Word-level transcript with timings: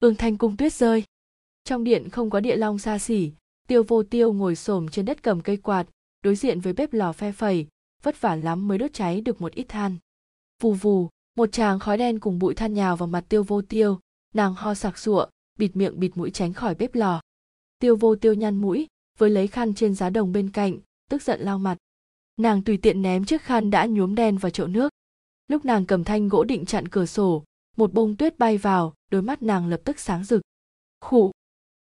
ương 0.00 0.14
thanh 0.14 0.36
cung 0.36 0.56
tuyết 0.56 0.72
rơi. 0.72 1.04
Trong 1.64 1.84
điện 1.84 2.08
không 2.10 2.30
có 2.30 2.40
địa 2.40 2.56
long 2.56 2.78
xa 2.78 2.98
xỉ, 2.98 3.32
tiêu 3.68 3.82
vô 3.88 4.02
tiêu 4.02 4.32
ngồi 4.32 4.56
xổm 4.56 4.88
trên 4.88 5.04
đất 5.04 5.22
cầm 5.22 5.40
cây 5.40 5.56
quạt, 5.56 5.86
đối 6.22 6.36
diện 6.36 6.60
với 6.60 6.72
bếp 6.72 6.92
lò 6.92 7.12
phe 7.12 7.32
phẩy, 7.32 7.66
vất 8.02 8.20
vả 8.20 8.36
lắm 8.36 8.68
mới 8.68 8.78
đốt 8.78 8.92
cháy 8.92 9.20
được 9.20 9.40
một 9.40 9.52
ít 9.52 9.64
than. 9.68 9.96
Vù 10.62 10.72
vù, 10.72 11.08
một 11.36 11.52
tràng 11.52 11.78
khói 11.78 11.98
đen 11.98 12.20
cùng 12.20 12.38
bụi 12.38 12.54
than 12.54 12.74
nhào 12.74 12.96
vào 12.96 13.06
mặt 13.06 13.24
tiêu 13.28 13.42
vô 13.42 13.62
tiêu, 13.62 14.00
nàng 14.34 14.54
ho 14.54 14.74
sặc 14.74 14.98
sụa, 14.98 15.26
bịt 15.58 15.76
miệng 15.76 16.00
bịt 16.00 16.16
mũi 16.16 16.30
tránh 16.30 16.52
khỏi 16.52 16.74
bếp 16.74 16.94
lò. 16.94 17.20
Tiêu 17.78 17.96
vô 17.96 18.16
tiêu 18.16 18.34
nhăn 18.34 18.56
mũi, 18.56 18.86
với 19.18 19.30
lấy 19.30 19.46
khăn 19.46 19.74
trên 19.74 19.94
giá 19.94 20.10
đồng 20.10 20.32
bên 20.32 20.50
cạnh, 20.50 20.78
tức 21.10 21.22
giận 21.22 21.40
lau 21.40 21.58
mặt. 21.58 21.76
Nàng 22.36 22.62
tùy 22.62 22.76
tiện 22.76 23.02
ném 23.02 23.24
chiếc 23.24 23.42
khăn 23.42 23.70
đã 23.70 23.86
nhuốm 23.86 24.14
đen 24.14 24.38
vào 24.38 24.50
chậu 24.50 24.66
nước. 24.66 24.92
Lúc 25.48 25.64
nàng 25.64 25.86
cầm 25.86 26.04
thanh 26.04 26.28
gỗ 26.28 26.44
định 26.44 26.64
chặn 26.64 26.88
cửa 26.88 27.06
sổ 27.06 27.44
một 27.76 27.92
bông 27.92 28.16
tuyết 28.16 28.38
bay 28.38 28.58
vào, 28.58 28.94
đôi 29.10 29.22
mắt 29.22 29.42
nàng 29.42 29.66
lập 29.66 29.80
tức 29.84 30.00
sáng 30.00 30.24
rực. 30.24 30.42
Khụ 31.00 31.30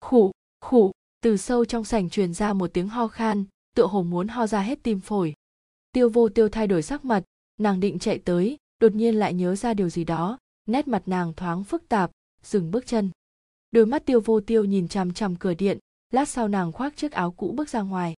khụ 0.01 0.31
khụ. 0.61 0.93
Từ 1.23 1.37
sâu 1.37 1.65
trong 1.65 1.85
sảnh 1.85 2.11
truyền 2.11 2.35
ra 2.35 2.53
một 2.53 2.71
tiếng 2.73 2.89
ho 2.89 3.09
khan, 3.09 3.45
tựa 3.77 3.87
hồ 3.87 4.03
muốn 4.03 4.29
ho 4.29 4.47
ra 4.47 4.61
hết 4.61 4.83
tim 4.83 5.01
phổi. 5.01 5.35
Tiêu 5.93 6.09
vô 6.09 6.29
tiêu 6.29 6.49
thay 6.49 6.67
đổi 6.67 6.83
sắc 6.83 7.05
mặt, 7.05 7.25
nàng 7.59 7.81
định 7.81 7.99
chạy 7.99 8.19
tới, 8.19 8.57
đột 8.81 8.95
nhiên 8.95 9.15
lại 9.15 9.35
nhớ 9.35 9.57
ra 9.57 9.75
điều 9.75 9.89
gì 9.89 10.05
đó, 10.05 10.39
nét 10.67 10.89
mặt 10.89 11.03
nàng 11.07 11.35
thoáng 11.35 11.65
phức 11.65 11.89
tạp, 11.89 12.11
dừng 12.43 12.71
bước 12.71 12.87
chân. 12.87 13.11
Đôi 13.71 13.87
mắt 13.87 14.07
tiêu 14.07 14.21
vô 14.21 14.41
tiêu 14.41 14.65
nhìn 14.65 14.89
chằm 14.89 15.13
chằm 15.13 15.37
cửa 15.37 15.55
điện, 15.55 15.79
lát 16.11 16.29
sau 16.29 16.49
nàng 16.49 16.73
khoác 16.73 16.97
chiếc 16.97 17.13
áo 17.13 17.31
cũ 17.33 17.53
bước 17.57 17.69
ra 17.69 17.83
ngoài. 17.83 18.15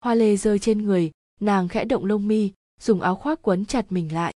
Hoa 0.00 0.14
lê 0.14 0.36
rơi 0.36 0.58
trên 0.58 0.82
người, 0.82 1.10
nàng 1.40 1.68
khẽ 1.68 1.84
động 1.84 2.04
lông 2.04 2.28
mi, 2.28 2.52
dùng 2.80 3.00
áo 3.00 3.14
khoác 3.14 3.42
quấn 3.42 3.64
chặt 3.64 3.92
mình 3.92 4.14
lại. 4.14 4.34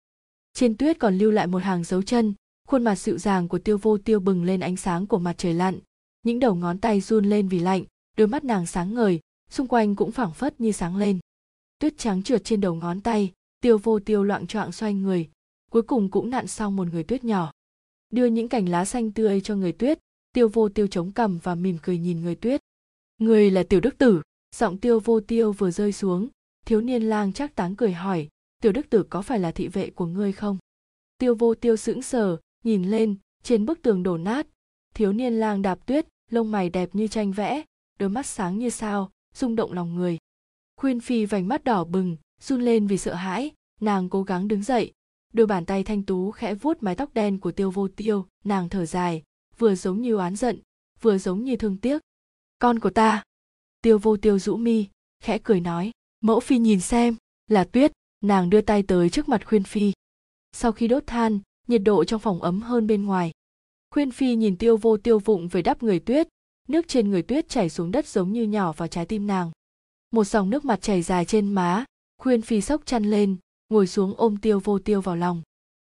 Trên 0.55 0.77
tuyết 0.77 0.99
còn 0.99 1.19
lưu 1.19 1.31
lại 1.31 1.47
một 1.47 1.63
hàng 1.63 1.85
dấu 1.85 2.03
chân 2.03 2.35
khuôn 2.73 2.85
mặt 2.85 2.95
dịu 2.95 3.19
dàng 3.19 3.49
của 3.49 3.59
tiêu 3.59 3.79
vô 3.79 3.99
tiêu 3.99 4.21
bừng 4.21 4.45
lên 4.45 4.61
ánh 4.61 4.77
sáng 4.77 5.07
của 5.07 5.19
mặt 5.19 5.35
trời 5.39 5.55
lặn. 5.55 5.79
Những 6.23 6.39
đầu 6.39 6.55
ngón 6.55 6.79
tay 6.79 7.01
run 7.01 7.25
lên 7.25 7.49
vì 7.49 7.59
lạnh, 7.59 7.85
đôi 8.17 8.29
mắt 8.29 8.45
nàng 8.45 8.67
sáng 8.67 8.95
ngời, 8.95 9.21
xung 9.51 9.67
quanh 9.67 9.97
cũng 9.97 10.13
phảng 10.13 10.33
phất 10.33 10.61
như 10.61 10.73
sáng 10.73 10.97
lên. 10.97 11.19
Tuyết 11.79 11.99
trắng 11.99 12.23
trượt 12.23 12.45
trên 12.45 12.61
đầu 12.61 12.75
ngón 12.75 13.01
tay, 13.01 13.33
tiêu 13.61 13.79
vô 13.79 13.99
tiêu 13.99 14.25
loạn 14.25 14.47
choạng 14.47 14.73
xoay 14.73 14.95
người, 14.95 15.29
cuối 15.71 15.83
cùng 15.83 16.11
cũng 16.11 16.31
nặn 16.31 16.47
xong 16.47 16.77
một 16.77 16.89
người 16.93 17.05
tuyết 17.05 17.25
nhỏ. 17.25 17.53
Đưa 18.11 18.27
những 18.27 18.49
cành 18.49 18.69
lá 18.69 18.85
xanh 18.85 19.13
tươi 19.13 19.41
cho 19.41 19.57
người 19.57 19.73
tuyết, 19.73 19.99
tiêu 20.33 20.49
vô 20.49 20.69
tiêu 20.69 20.87
chống 20.87 21.13
cằm 21.13 21.39
và 21.43 21.55
mỉm 21.55 21.79
cười 21.83 21.99
nhìn 21.99 22.21
người 22.21 22.35
tuyết. 22.35 22.61
Người 23.19 23.51
là 23.51 23.63
tiểu 23.63 23.81
đức 23.81 23.99
tử, 23.99 24.23
giọng 24.57 24.79
tiêu 24.79 25.01
vô 25.01 25.21
tiêu 25.21 25.53
vừa 25.53 25.71
rơi 25.71 25.93
xuống. 25.93 26.29
Thiếu 26.67 26.81
niên 26.81 27.03
lang 27.03 27.33
chắc 27.33 27.55
táng 27.55 27.77
cười 27.77 27.93
hỏi, 27.93 28.29
tiểu 28.63 28.73
đức 28.73 28.91
tử 28.91 29.03
có 29.11 29.23
phải 29.23 29.39
là 29.39 29.53
thị 29.53 29.69
vệ 29.69 29.91
của 29.91 30.07
ngươi 30.07 30.33
không? 30.33 30.59
Tiêu 31.19 31.35
vô 31.35 31.55
tiêu 31.55 31.77
sững 31.77 32.03
sờ 32.03 32.39
nhìn 32.65 32.85
lên, 32.85 33.17
trên 33.43 33.67
bức 33.67 33.83
tường 33.83 34.03
đổ 34.03 34.17
nát. 34.17 34.47
Thiếu 34.95 35.13
niên 35.13 35.35
lang 35.35 35.63
đạp 35.63 35.87
tuyết, 35.87 36.07
lông 36.31 36.51
mày 36.51 36.71
đẹp 36.71 36.95
như 36.95 37.09
tranh 37.09 37.33
vẽ, 37.33 37.63
đôi 37.99 38.09
mắt 38.09 38.27
sáng 38.27 38.59
như 38.59 38.71
sao, 38.71 39.11
rung 39.35 39.57
động 39.57 39.73
lòng 39.73 39.95
người. 39.95 40.19
Khuyên 40.77 41.01
phi 41.01 41.27
vành 41.27 41.49
mắt 41.49 41.65
đỏ 41.65 41.85
bừng, 41.85 42.17
run 42.41 42.63
lên 42.63 42.87
vì 42.87 42.99
sợ 42.99 43.15
hãi. 43.15 43.51
Nàng 43.81 44.09
cố 44.09 44.23
gắng 44.23 44.49
đứng 44.49 44.63
dậy. 44.63 44.93
Đôi 45.33 45.47
bàn 45.47 45.67
tay 45.67 45.85
thanh 45.85 46.03
tú 46.03 46.31
khẽ 46.31 46.55
vuốt 46.55 46.83
mái 46.83 46.95
tóc 46.95 47.15
đen 47.15 47.41
của 47.41 47.53
tiêu 47.53 47.71
vô 47.71 47.89
tiêu. 47.89 48.27
Nàng 48.45 48.69
thở 48.69 48.87
dài, 48.87 49.23
vừa 49.59 49.75
giống 49.75 50.03
như 50.03 50.17
oán 50.17 50.37
giận, 50.37 50.61
vừa 51.01 51.19
giống 51.19 51.45
như 51.45 51.57
thương 51.57 51.77
tiếc. 51.77 52.03
Con 52.59 52.79
của 52.79 52.91
ta. 52.91 53.23
Tiêu 53.83 53.99
vô 53.99 54.17
tiêu 54.17 54.39
rũ 54.39 54.57
mi, 54.57 54.87
khẽ 55.21 55.39
cười 55.43 55.61
nói. 55.61 55.91
Mẫu 56.21 56.41
phi 56.41 56.59
nhìn 56.59 56.81
xem, 56.81 57.17
là 57.47 57.65
tuyết. 57.65 57.93
Nàng 58.21 58.51
đưa 58.51 58.61
tay 58.61 58.83
tới 58.83 59.11
trước 59.11 59.29
mặt 59.29 59.47
khuyên 59.47 59.63
phi. 59.63 59.93
Sau 60.53 60.73
khi 60.73 60.89
đốt 60.89 61.03
than 61.07 61.41
nhiệt 61.69 61.83
độ 61.85 62.05
trong 62.05 62.21
phòng 62.21 62.43
ấm 62.43 62.63
hơn 62.63 62.87
bên 62.87 63.05
ngoài. 63.05 63.33
Khuyên 63.91 64.11
phi 64.11 64.35
nhìn 64.35 64.57
tiêu 64.57 64.77
vô 64.77 64.97
tiêu 64.97 65.19
vụng 65.19 65.49
về 65.49 65.63
đắp 65.63 65.83
người 65.83 66.01
tuyết, 66.01 66.29
nước 66.69 66.89
trên 66.89 67.11
người 67.11 67.23
tuyết 67.23 67.49
chảy 67.49 67.69
xuống 67.69 67.91
đất 67.91 68.07
giống 68.07 68.33
như 68.33 68.43
nhỏ 68.43 68.73
vào 68.73 68.89
trái 68.89 69.07
tim 69.07 69.27
nàng. 69.27 69.51
Một 70.11 70.25
dòng 70.25 70.51
nước 70.51 70.65
mặt 70.65 70.83
chảy 70.83 71.03
dài 71.03 71.25
trên 71.25 71.53
má, 71.55 71.85
khuyên 72.19 72.43
phi 72.43 72.61
sốc 72.61 72.87
chăn 72.87 73.05
lên, 73.05 73.37
ngồi 73.69 73.87
xuống 73.87 74.15
ôm 74.17 74.37
tiêu 74.37 74.61
vô 74.65 74.79
tiêu 74.79 75.01
vào 75.01 75.17
lòng. 75.17 75.43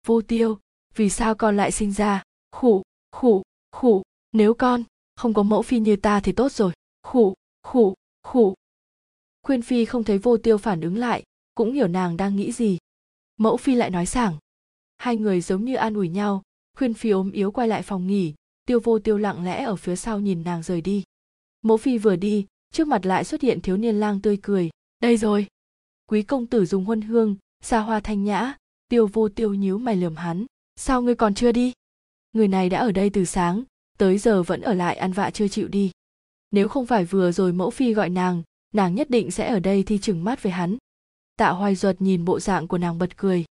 Vô 0.07 0.21
tiêu, 0.21 0.57
vì 0.95 1.09
sao 1.09 1.35
con 1.35 1.57
lại 1.57 1.71
sinh 1.71 1.91
ra? 1.91 2.23
Khụ 2.51 2.81
khụ 3.11 3.43
khụ 3.71 4.03
nếu 4.31 4.53
con 4.53 4.83
không 5.15 5.33
có 5.33 5.43
mẫu 5.43 5.61
phi 5.61 5.79
như 5.79 5.95
ta 5.95 6.19
thì 6.19 6.31
tốt 6.31 6.51
rồi. 6.51 6.73
Khụ 7.03 7.33
khụ 7.63 7.93
khụ 8.23 8.53
khuyên 9.43 9.61
phi 9.61 9.85
không 9.85 10.03
thấy 10.03 10.17
vô 10.17 10.37
tiêu 10.37 10.57
phản 10.57 10.81
ứng 10.81 10.97
lại, 10.97 11.23
cũng 11.55 11.73
hiểu 11.73 11.87
nàng 11.87 12.17
đang 12.17 12.35
nghĩ 12.35 12.51
gì. 12.51 12.77
Mẫu 13.37 13.57
phi 13.57 13.75
lại 13.75 13.89
nói 13.89 14.05
sảng 14.05 14.37
hai 15.03 15.17
người 15.17 15.41
giống 15.41 15.65
như 15.65 15.75
an 15.75 15.93
ủi 15.93 16.09
nhau, 16.09 16.41
khuyên 16.77 16.93
phi 16.93 17.09
ốm 17.09 17.31
yếu 17.31 17.51
quay 17.51 17.67
lại 17.67 17.81
phòng 17.81 18.07
nghỉ, 18.07 18.33
tiêu 18.65 18.79
vô 18.83 18.99
tiêu 18.99 19.17
lặng 19.17 19.43
lẽ 19.43 19.63
ở 19.63 19.75
phía 19.75 19.95
sau 19.95 20.19
nhìn 20.19 20.43
nàng 20.43 20.63
rời 20.63 20.81
đi. 20.81 21.03
Mẫu 21.61 21.77
phi 21.77 21.97
vừa 21.97 22.15
đi, 22.15 22.45
trước 22.73 22.87
mặt 22.87 23.05
lại 23.05 23.23
xuất 23.23 23.41
hiện 23.41 23.61
thiếu 23.61 23.77
niên 23.77 23.99
lang 23.99 24.21
tươi 24.21 24.37
cười, 24.41 24.69
đây 24.99 25.17
rồi. 25.17 25.47
Quý 26.09 26.23
công 26.23 26.45
tử 26.45 26.65
dùng 26.65 26.85
huân 26.85 27.01
hương, 27.01 27.35
xa 27.61 27.79
hoa 27.79 27.99
thanh 27.99 28.23
nhã, 28.23 28.55
tiêu 28.87 29.07
vô 29.07 29.29
tiêu 29.29 29.53
nhíu 29.53 29.77
mày 29.77 29.95
lườm 29.95 30.15
hắn, 30.15 30.45
sao 30.75 31.01
ngươi 31.01 31.15
còn 31.15 31.33
chưa 31.33 31.51
đi? 31.51 31.73
Người 32.33 32.47
này 32.47 32.69
đã 32.69 32.79
ở 32.79 32.91
đây 32.91 33.09
từ 33.09 33.25
sáng, 33.25 33.63
tới 33.97 34.17
giờ 34.17 34.43
vẫn 34.43 34.61
ở 34.61 34.73
lại 34.73 34.95
ăn 34.95 35.11
vạ 35.11 35.31
chưa 35.31 35.47
chịu 35.47 35.67
đi. 35.67 35.91
Nếu 36.51 36.67
không 36.67 36.85
phải 36.85 37.05
vừa 37.05 37.31
rồi 37.31 37.53
mẫu 37.53 37.69
phi 37.69 37.93
gọi 37.93 38.09
nàng 38.09 38.43
nàng 38.73 38.95
nhất 38.95 39.09
định 39.09 39.31
sẽ 39.31 39.49
ở 39.49 39.59
đây 39.59 39.83
thi 39.83 39.97
chừng 39.97 40.23
mắt 40.23 40.43
với 40.43 40.51
hắn. 40.51 40.77
Tạ 41.35 41.49
hoài 41.49 41.75
duật 41.75 42.01
nhìn 42.01 42.25
bộ 42.25 42.39
dạng 42.39 42.67
của 42.67 42.77
nàng 42.77 42.97
bật 42.97 43.17
cười, 43.17 43.45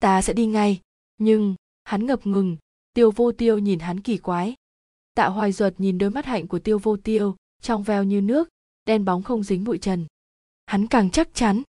ta 0.00 0.22
sẽ 0.22 0.32
đi 0.32 0.46
ngay 0.46 0.80
nhưng, 1.18 1.54
hắn 1.84 2.06
ngập 2.06 2.26
ngừng, 2.26 2.56
tiêu 2.94 3.10
vô 3.10 3.32
tiêu 3.32 3.58
nhìn 3.58 3.78
hắn 3.78 4.00
kỳ 4.00 4.18
quái. 4.18 4.54
Tạ 5.14 5.28
hoài 5.28 5.52
duật 5.52 5.74
nhìn 5.80 5.98
đôi 5.98 6.10
mắt 6.10 6.26
hạnh 6.26 6.46
của 6.46 6.58
tiêu 6.58 6.78
vô 6.78 6.96
tiêu, 6.96 7.36
trong 7.62 7.82
veo 7.82 8.04
như 8.04 8.20
nước, 8.20 8.48
đen 8.86 9.04
bóng 9.04 9.22
không 9.22 9.42
dính 9.42 9.64
bụi 9.64 9.78
trần. 9.78 10.06
Hắn 10.66 10.86
càng 10.86 11.10
chắc 11.10 11.28
chắn. 11.34 11.62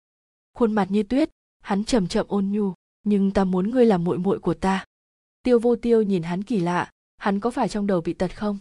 Khuôn 0.55 0.73
mặt 0.73 0.91
như 0.91 1.03
tuyết, 1.03 1.31
hắn 1.61 1.85
chậm 1.85 2.09
chậm 2.09 2.27
ôn 2.29 2.49
nhu, 2.51 2.73
nhưng 3.05 3.31
ta 3.31 3.45
muốn 3.45 3.71
ngươi 3.71 3.87
là 3.87 3.99
muội 3.99 4.19
muội 4.19 4.39
của 4.39 4.55
ta. 4.55 4.85
Tiêu 5.43 5.59
vô 5.59 5.77
tiêu 5.77 6.03
nhìn 6.03 6.23
hắn 6.23 6.43
kỳ 6.43 6.61
lạ, 6.61 6.91
hắn 7.17 7.41
có 7.41 7.51
phải 7.51 7.69
trong 7.69 7.87
đầu 7.87 8.01
bị 8.01 8.13
tật 8.13 8.37
không? 8.37 8.59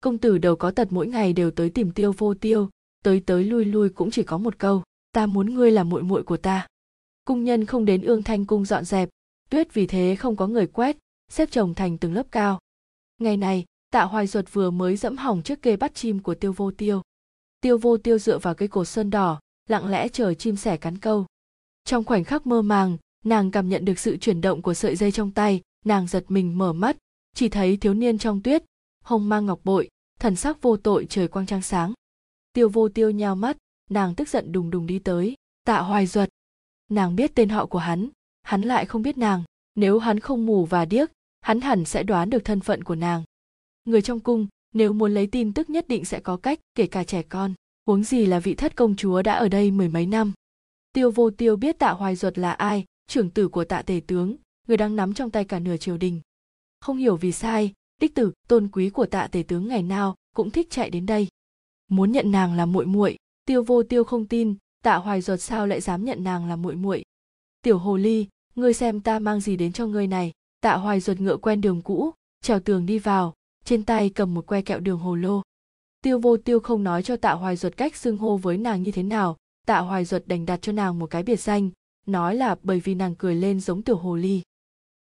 Công 0.00 0.18
tử 0.18 0.38
đầu 0.38 0.56
có 0.56 0.70
tật 0.70 0.88
mỗi 0.90 1.06
ngày 1.06 1.32
đều 1.32 1.50
tới 1.50 1.70
tìm 1.70 1.92
tiêu 1.92 2.12
vô 2.18 2.34
tiêu, 2.34 2.70
tới 3.04 3.22
tới 3.26 3.44
lui 3.44 3.64
lui 3.64 3.88
cũng 3.88 4.10
chỉ 4.10 4.22
có 4.22 4.38
một 4.38 4.58
câu, 4.58 4.82
ta 5.12 5.26
muốn 5.26 5.54
ngươi 5.54 5.70
là 5.70 5.84
muội 5.84 6.02
muội 6.02 6.22
của 6.22 6.36
ta. 6.36 6.66
Cung 7.24 7.44
nhân 7.44 7.64
không 7.64 7.84
đến 7.84 8.02
ương 8.02 8.22
thanh 8.22 8.46
cung 8.46 8.64
dọn 8.64 8.84
dẹp 8.84 9.08
tuyết 9.50 9.74
vì 9.74 9.86
thế 9.86 10.16
không 10.16 10.36
có 10.36 10.46
người 10.46 10.66
quét, 10.66 10.96
xếp 11.28 11.48
chồng 11.50 11.74
thành 11.74 11.98
từng 11.98 12.14
lớp 12.14 12.26
cao. 12.30 12.58
Ngày 13.18 13.36
này, 13.36 13.64
tạ 13.90 14.04
hoài 14.04 14.26
duật 14.26 14.52
vừa 14.52 14.70
mới 14.70 14.96
dẫm 14.96 15.16
hỏng 15.16 15.42
chiếc 15.42 15.62
kê 15.62 15.76
bắt 15.76 15.94
chim 15.94 16.20
của 16.20 16.34
tiêu 16.34 16.52
vô 16.52 16.70
tiêu. 16.70 17.02
Tiêu 17.60 17.78
vô 17.78 17.96
tiêu 17.96 18.18
dựa 18.18 18.38
vào 18.38 18.54
cây 18.54 18.68
cột 18.68 18.88
sơn 18.88 19.10
đỏ, 19.10 19.40
lặng 19.68 19.86
lẽ 19.86 20.08
chờ 20.08 20.34
chim 20.34 20.56
sẻ 20.56 20.76
cắn 20.76 20.98
câu. 20.98 21.26
Trong 21.84 22.04
khoảnh 22.04 22.24
khắc 22.24 22.46
mơ 22.46 22.62
màng, 22.62 22.96
nàng 23.24 23.50
cảm 23.50 23.68
nhận 23.68 23.84
được 23.84 23.98
sự 23.98 24.16
chuyển 24.16 24.40
động 24.40 24.62
của 24.62 24.74
sợi 24.74 24.96
dây 24.96 25.12
trong 25.12 25.30
tay, 25.30 25.60
nàng 25.84 26.06
giật 26.06 26.24
mình 26.28 26.58
mở 26.58 26.72
mắt. 26.72 26.96
Chỉ 27.34 27.48
thấy 27.48 27.76
thiếu 27.76 27.94
niên 27.94 28.18
trong 28.18 28.42
tuyết, 28.42 28.64
hồng 29.04 29.28
mang 29.28 29.46
ngọc 29.46 29.60
bội, 29.64 29.88
thần 30.20 30.36
sắc 30.36 30.62
vô 30.62 30.76
tội 30.76 31.06
trời 31.10 31.28
quang 31.28 31.46
trăng 31.46 31.62
sáng. 31.62 31.92
Tiêu 32.52 32.68
vô 32.68 32.88
tiêu 32.88 33.10
nhao 33.10 33.36
mắt, 33.36 33.56
nàng 33.90 34.14
tức 34.14 34.28
giận 34.28 34.52
đùng 34.52 34.70
đùng 34.70 34.86
đi 34.86 34.98
tới. 34.98 35.34
Tạ 35.64 35.80
hoài 35.80 36.06
duật. 36.06 36.28
Nàng 36.88 37.16
biết 37.16 37.34
tên 37.34 37.48
họ 37.48 37.66
của 37.66 37.78
hắn 37.78 38.08
hắn 38.50 38.62
lại 38.62 38.86
không 38.86 39.02
biết 39.02 39.18
nàng. 39.18 39.44
Nếu 39.74 39.98
hắn 39.98 40.20
không 40.20 40.46
mù 40.46 40.64
và 40.64 40.84
điếc, 40.84 41.10
hắn 41.40 41.60
hẳn 41.60 41.84
sẽ 41.84 42.02
đoán 42.02 42.30
được 42.30 42.44
thân 42.44 42.60
phận 42.60 42.84
của 42.84 42.94
nàng. 42.94 43.24
Người 43.84 44.02
trong 44.02 44.20
cung, 44.20 44.46
nếu 44.74 44.92
muốn 44.92 45.14
lấy 45.14 45.26
tin 45.26 45.52
tức 45.52 45.70
nhất 45.70 45.88
định 45.88 46.04
sẽ 46.04 46.20
có 46.20 46.36
cách, 46.36 46.60
kể 46.74 46.86
cả 46.86 47.04
trẻ 47.04 47.22
con. 47.22 47.54
Huống 47.86 48.04
gì 48.04 48.26
là 48.26 48.40
vị 48.40 48.54
thất 48.54 48.76
công 48.76 48.96
chúa 48.96 49.22
đã 49.22 49.32
ở 49.34 49.48
đây 49.48 49.70
mười 49.70 49.88
mấy 49.88 50.06
năm. 50.06 50.32
Tiêu 50.92 51.10
vô 51.10 51.30
tiêu 51.30 51.56
biết 51.56 51.78
tạ 51.78 51.90
hoài 51.90 52.16
duật 52.16 52.38
là 52.38 52.52
ai, 52.52 52.84
trưởng 53.06 53.30
tử 53.30 53.48
của 53.48 53.64
tạ 53.64 53.82
tể 53.82 54.00
tướng, 54.06 54.36
người 54.68 54.76
đang 54.76 54.96
nắm 54.96 55.14
trong 55.14 55.30
tay 55.30 55.44
cả 55.44 55.58
nửa 55.58 55.76
triều 55.76 55.96
đình. 55.96 56.20
Không 56.80 56.96
hiểu 56.96 57.16
vì 57.16 57.32
sai, 57.32 57.72
đích 58.00 58.14
tử, 58.14 58.32
tôn 58.48 58.68
quý 58.72 58.90
của 58.90 59.06
tạ 59.06 59.28
tể 59.32 59.42
tướng 59.42 59.68
ngày 59.68 59.82
nào 59.82 60.14
cũng 60.36 60.50
thích 60.50 60.66
chạy 60.70 60.90
đến 60.90 61.06
đây. 61.06 61.28
Muốn 61.88 62.12
nhận 62.12 62.30
nàng 62.30 62.54
là 62.54 62.66
muội 62.66 62.86
muội, 62.86 63.16
tiêu 63.44 63.62
vô 63.62 63.82
tiêu 63.82 64.04
không 64.04 64.26
tin, 64.26 64.54
tạ 64.82 64.96
hoài 64.96 65.20
duật 65.20 65.40
sao 65.40 65.66
lại 65.66 65.80
dám 65.80 66.04
nhận 66.04 66.24
nàng 66.24 66.48
là 66.48 66.56
muội 66.56 66.74
muội? 66.74 67.02
Tiểu 67.62 67.78
hồ 67.78 67.96
ly 67.96 68.26
ngươi 68.54 68.74
xem 68.74 69.00
ta 69.00 69.18
mang 69.18 69.40
gì 69.40 69.56
đến 69.56 69.72
cho 69.72 69.86
ngươi 69.86 70.06
này. 70.06 70.32
Tạ 70.60 70.76
hoài 70.76 71.00
duật 71.00 71.20
ngựa 71.20 71.36
quen 71.36 71.60
đường 71.60 71.82
cũ, 71.82 72.10
trèo 72.42 72.60
tường 72.60 72.86
đi 72.86 72.98
vào, 72.98 73.34
trên 73.64 73.84
tay 73.84 74.10
cầm 74.10 74.34
một 74.34 74.46
que 74.46 74.62
kẹo 74.62 74.80
đường 74.80 74.98
hồ 74.98 75.14
lô. 75.14 75.42
Tiêu 76.02 76.18
vô 76.18 76.36
tiêu 76.36 76.60
không 76.60 76.84
nói 76.84 77.02
cho 77.02 77.16
tạ 77.16 77.32
hoài 77.32 77.56
duật 77.56 77.76
cách 77.76 77.96
xưng 77.96 78.16
hô 78.16 78.36
với 78.36 78.56
nàng 78.58 78.82
như 78.82 78.92
thế 78.92 79.02
nào. 79.02 79.36
Tạ 79.66 79.78
hoài 79.78 80.04
duật 80.04 80.28
đành 80.28 80.46
đặt 80.46 80.62
cho 80.62 80.72
nàng 80.72 80.98
một 80.98 81.10
cái 81.10 81.22
biệt 81.22 81.40
danh, 81.40 81.70
nói 82.06 82.36
là 82.36 82.56
bởi 82.62 82.80
vì 82.80 82.94
nàng 82.94 83.14
cười 83.14 83.34
lên 83.34 83.60
giống 83.60 83.82
tiểu 83.82 83.96
hồ 83.96 84.16
ly. 84.16 84.42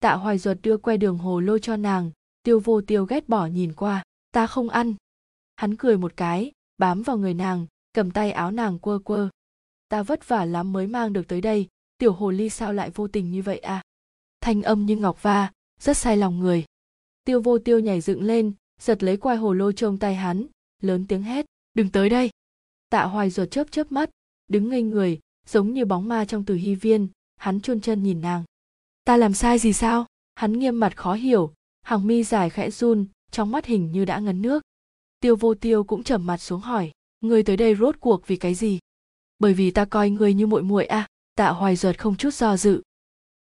Tạ 0.00 0.14
hoài 0.14 0.38
duật 0.38 0.58
đưa 0.62 0.76
que 0.76 0.96
đường 0.96 1.18
hồ 1.18 1.40
lô 1.40 1.58
cho 1.58 1.76
nàng, 1.76 2.10
tiêu 2.42 2.60
vô 2.60 2.80
tiêu 2.80 3.04
ghét 3.04 3.28
bỏ 3.28 3.46
nhìn 3.46 3.72
qua, 3.72 4.02
ta 4.32 4.46
không 4.46 4.68
ăn. 4.68 4.94
Hắn 5.56 5.76
cười 5.76 5.96
một 5.96 6.12
cái, 6.16 6.52
bám 6.78 7.02
vào 7.02 7.18
người 7.18 7.34
nàng, 7.34 7.66
cầm 7.92 8.10
tay 8.10 8.32
áo 8.32 8.50
nàng 8.50 8.78
quơ 8.78 8.98
quơ. 9.04 9.28
Ta 9.88 10.02
vất 10.02 10.28
vả 10.28 10.44
lắm 10.44 10.72
mới 10.72 10.86
mang 10.86 11.12
được 11.12 11.28
tới 11.28 11.40
đây 11.40 11.68
tiểu 11.98 12.12
hồ 12.12 12.30
ly 12.30 12.48
sao 12.48 12.72
lại 12.72 12.90
vô 12.90 13.08
tình 13.08 13.30
như 13.30 13.42
vậy 13.42 13.58
à? 13.58 13.82
Thanh 14.40 14.62
âm 14.62 14.86
như 14.86 14.96
ngọc 14.96 15.22
va, 15.22 15.52
rất 15.80 15.96
sai 15.96 16.16
lòng 16.16 16.38
người. 16.40 16.64
Tiêu 17.24 17.40
vô 17.40 17.58
tiêu 17.58 17.78
nhảy 17.78 18.00
dựng 18.00 18.22
lên, 18.22 18.52
giật 18.80 19.02
lấy 19.02 19.16
quai 19.16 19.36
hồ 19.36 19.52
lô 19.52 19.72
trong 19.72 19.98
tay 19.98 20.14
hắn, 20.14 20.46
lớn 20.82 21.06
tiếng 21.08 21.22
hét, 21.22 21.46
đừng 21.74 21.90
tới 21.90 22.08
đây. 22.08 22.30
Tạ 22.90 23.04
hoài 23.04 23.30
ruột 23.30 23.50
chớp 23.50 23.70
chớp 23.70 23.92
mắt, 23.92 24.10
đứng 24.48 24.68
ngây 24.68 24.82
người, 24.82 25.18
giống 25.46 25.72
như 25.72 25.84
bóng 25.84 26.08
ma 26.08 26.24
trong 26.24 26.44
từ 26.44 26.54
hy 26.54 26.74
viên, 26.74 27.08
hắn 27.36 27.60
chôn 27.60 27.80
chân 27.80 28.02
nhìn 28.02 28.20
nàng. 28.20 28.44
Ta 29.04 29.16
làm 29.16 29.34
sai 29.34 29.58
gì 29.58 29.72
sao? 29.72 30.06
Hắn 30.34 30.58
nghiêm 30.58 30.80
mặt 30.80 30.96
khó 30.96 31.14
hiểu, 31.14 31.52
hàng 31.82 32.06
mi 32.06 32.24
dài 32.24 32.50
khẽ 32.50 32.70
run, 32.70 33.06
trong 33.30 33.50
mắt 33.50 33.66
hình 33.66 33.92
như 33.92 34.04
đã 34.04 34.18
ngấn 34.18 34.42
nước. 34.42 34.62
Tiêu 35.20 35.36
vô 35.36 35.54
tiêu 35.54 35.84
cũng 35.84 36.02
trầm 36.02 36.26
mặt 36.26 36.36
xuống 36.36 36.60
hỏi, 36.60 36.90
ngươi 37.20 37.42
tới 37.42 37.56
đây 37.56 37.74
rốt 37.74 37.96
cuộc 38.00 38.26
vì 38.26 38.36
cái 38.36 38.54
gì? 38.54 38.78
Bởi 39.38 39.54
vì 39.54 39.70
ta 39.70 39.84
coi 39.84 40.10
ngươi 40.10 40.34
như 40.34 40.46
muội 40.46 40.62
muội 40.62 40.86
à 40.86 41.06
tạ 41.38 41.50
hoài 41.50 41.76
duật 41.76 41.98
không 41.98 42.16
chút 42.16 42.34
do 42.34 42.56
dự. 42.56 42.82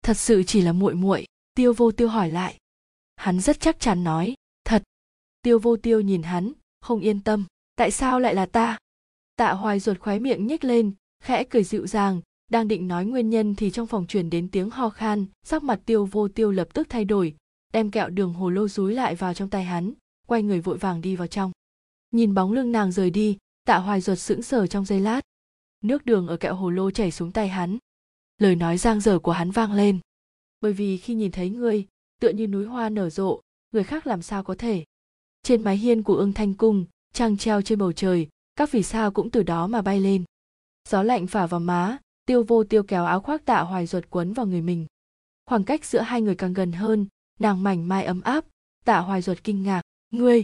Thật 0.02 0.16
sự 0.16 0.42
chỉ 0.42 0.60
là 0.60 0.72
muội 0.72 0.94
muội, 0.94 1.26
tiêu 1.54 1.72
vô 1.72 1.90
tiêu 1.92 2.08
hỏi 2.08 2.30
lại. 2.30 2.58
Hắn 3.16 3.40
rất 3.40 3.60
chắc 3.60 3.80
chắn 3.80 4.04
nói, 4.04 4.34
thật. 4.64 4.82
Tiêu 5.42 5.58
vô 5.58 5.76
tiêu 5.76 6.00
nhìn 6.00 6.22
hắn, 6.22 6.52
không 6.80 7.00
yên 7.00 7.20
tâm, 7.20 7.44
tại 7.76 7.90
sao 7.90 8.20
lại 8.20 8.34
là 8.34 8.46
ta? 8.46 8.78
Tạ 9.36 9.52
hoài 9.52 9.80
ruột 9.80 9.98
khoái 9.98 10.20
miệng 10.20 10.46
nhếch 10.46 10.64
lên, 10.64 10.92
khẽ 11.24 11.44
cười 11.44 11.64
dịu 11.64 11.86
dàng, 11.86 12.20
đang 12.50 12.68
định 12.68 12.88
nói 12.88 13.04
nguyên 13.04 13.30
nhân 13.30 13.54
thì 13.54 13.70
trong 13.70 13.86
phòng 13.86 14.06
truyền 14.06 14.30
đến 14.30 14.48
tiếng 14.50 14.70
ho 14.70 14.88
khan, 14.88 15.26
sắc 15.42 15.62
mặt 15.62 15.80
tiêu 15.86 16.06
vô 16.06 16.28
tiêu 16.28 16.52
lập 16.52 16.68
tức 16.74 16.86
thay 16.90 17.04
đổi, 17.04 17.36
đem 17.72 17.90
kẹo 17.90 18.10
đường 18.10 18.34
hồ 18.34 18.50
lô 18.50 18.68
rúi 18.68 18.94
lại 18.94 19.14
vào 19.14 19.34
trong 19.34 19.50
tay 19.50 19.64
hắn, 19.64 19.92
quay 20.26 20.42
người 20.42 20.60
vội 20.60 20.78
vàng 20.78 21.00
đi 21.00 21.16
vào 21.16 21.26
trong. 21.26 21.52
Nhìn 22.10 22.34
bóng 22.34 22.52
lưng 22.52 22.72
nàng 22.72 22.92
rời 22.92 23.10
đi, 23.10 23.38
tạ 23.64 23.78
hoài 23.78 24.00
ruột 24.00 24.18
sững 24.18 24.42
sờ 24.42 24.66
trong 24.66 24.84
giây 24.84 25.00
lát. 25.00 25.20
Nước 25.84 26.06
đường 26.06 26.26
ở 26.26 26.36
kẹo 26.36 26.54
hồ 26.54 26.70
lô 26.70 26.90
chảy 26.90 27.10
xuống 27.10 27.32
tay 27.32 27.48
hắn 27.48 27.78
lời 28.38 28.56
nói 28.56 28.78
giang 28.78 29.00
dở 29.00 29.18
của 29.18 29.32
hắn 29.32 29.50
vang 29.50 29.72
lên. 29.72 29.98
Bởi 30.60 30.72
vì 30.72 30.96
khi 30.96 31.14
nhìn 31.14 31.32
thấy 31.32 31.50
ngươi, 31.50 31.86
tựa 32.20 32.28
như 32.28 32.46
núi 32.46 32.66
hoa 32.66 32.88
nở 32.88 33.10
rộ, 33.10 33.40
người 33.72 33.84
khác 33.84 34.06
làm 34.06 34.22
sao 34.22 34.42
có 34.42 34.54
thể? 34.58 34.84
Trên 35.42 35.62
mái 35.62 35.76
hiên 35.76 36.02
của 36.02 36.16
ương 36.16 36.32
thanh 36.32 36.54
cung, 36.54 36.84
trăng 37.12 37.36
treo 37.36 37.62
trên 37.62 37.78
bầu 37.78 37.92
trời, 37.92 38.28
các 38.56 38.72
vì 38.72 38.82
sao 38.82 39.10
cũng 39.10 39.30
từ 39.30 39.42
đó 39.42 39.66
mà 39.66 39.82
bay 39.82 40.00
lên. 40.00 40.24
Gió 40.88 41.02
lạnh 41.02 41.26
phả 41.26 41.46
vào 41.46 41.60
má, 41.60 41.98
tiêu 42.26 42.42
vô 42.42 42.64
tiêu 42.64 42.82
kéo 42.82 43.04
áo 43.04 43.20
khoác 43.20 43.44
tạ 43.44 43.60
hoài 43.60 43.86
ruột 43.86 44.04
quấn 44.10 44.32
vào 44.32 44.46
người 44.46 44.62
mình. 44.62 44.86
Khoảng 45.46 45.64
cách 45.64 45.84
giữa 45.84 46.00
hai 46.00 46.22
người 46.22 46.34
càng 46.34 46.52
gần 46.52 46.72
hơn, 46.72 47.06
nàng 47.38 47.62
mảnh 47.62 47.88
mai 47.88 48.04
ấm 48.04 48.20
áp, 48.20 48.44
tạ 48.84 48.98
hoài 48.98 49.22
ruột 49.22 49.38
kinh 49.44 49.62
ngạc. 49.62 49.82
Ngươi! 50.10 50.42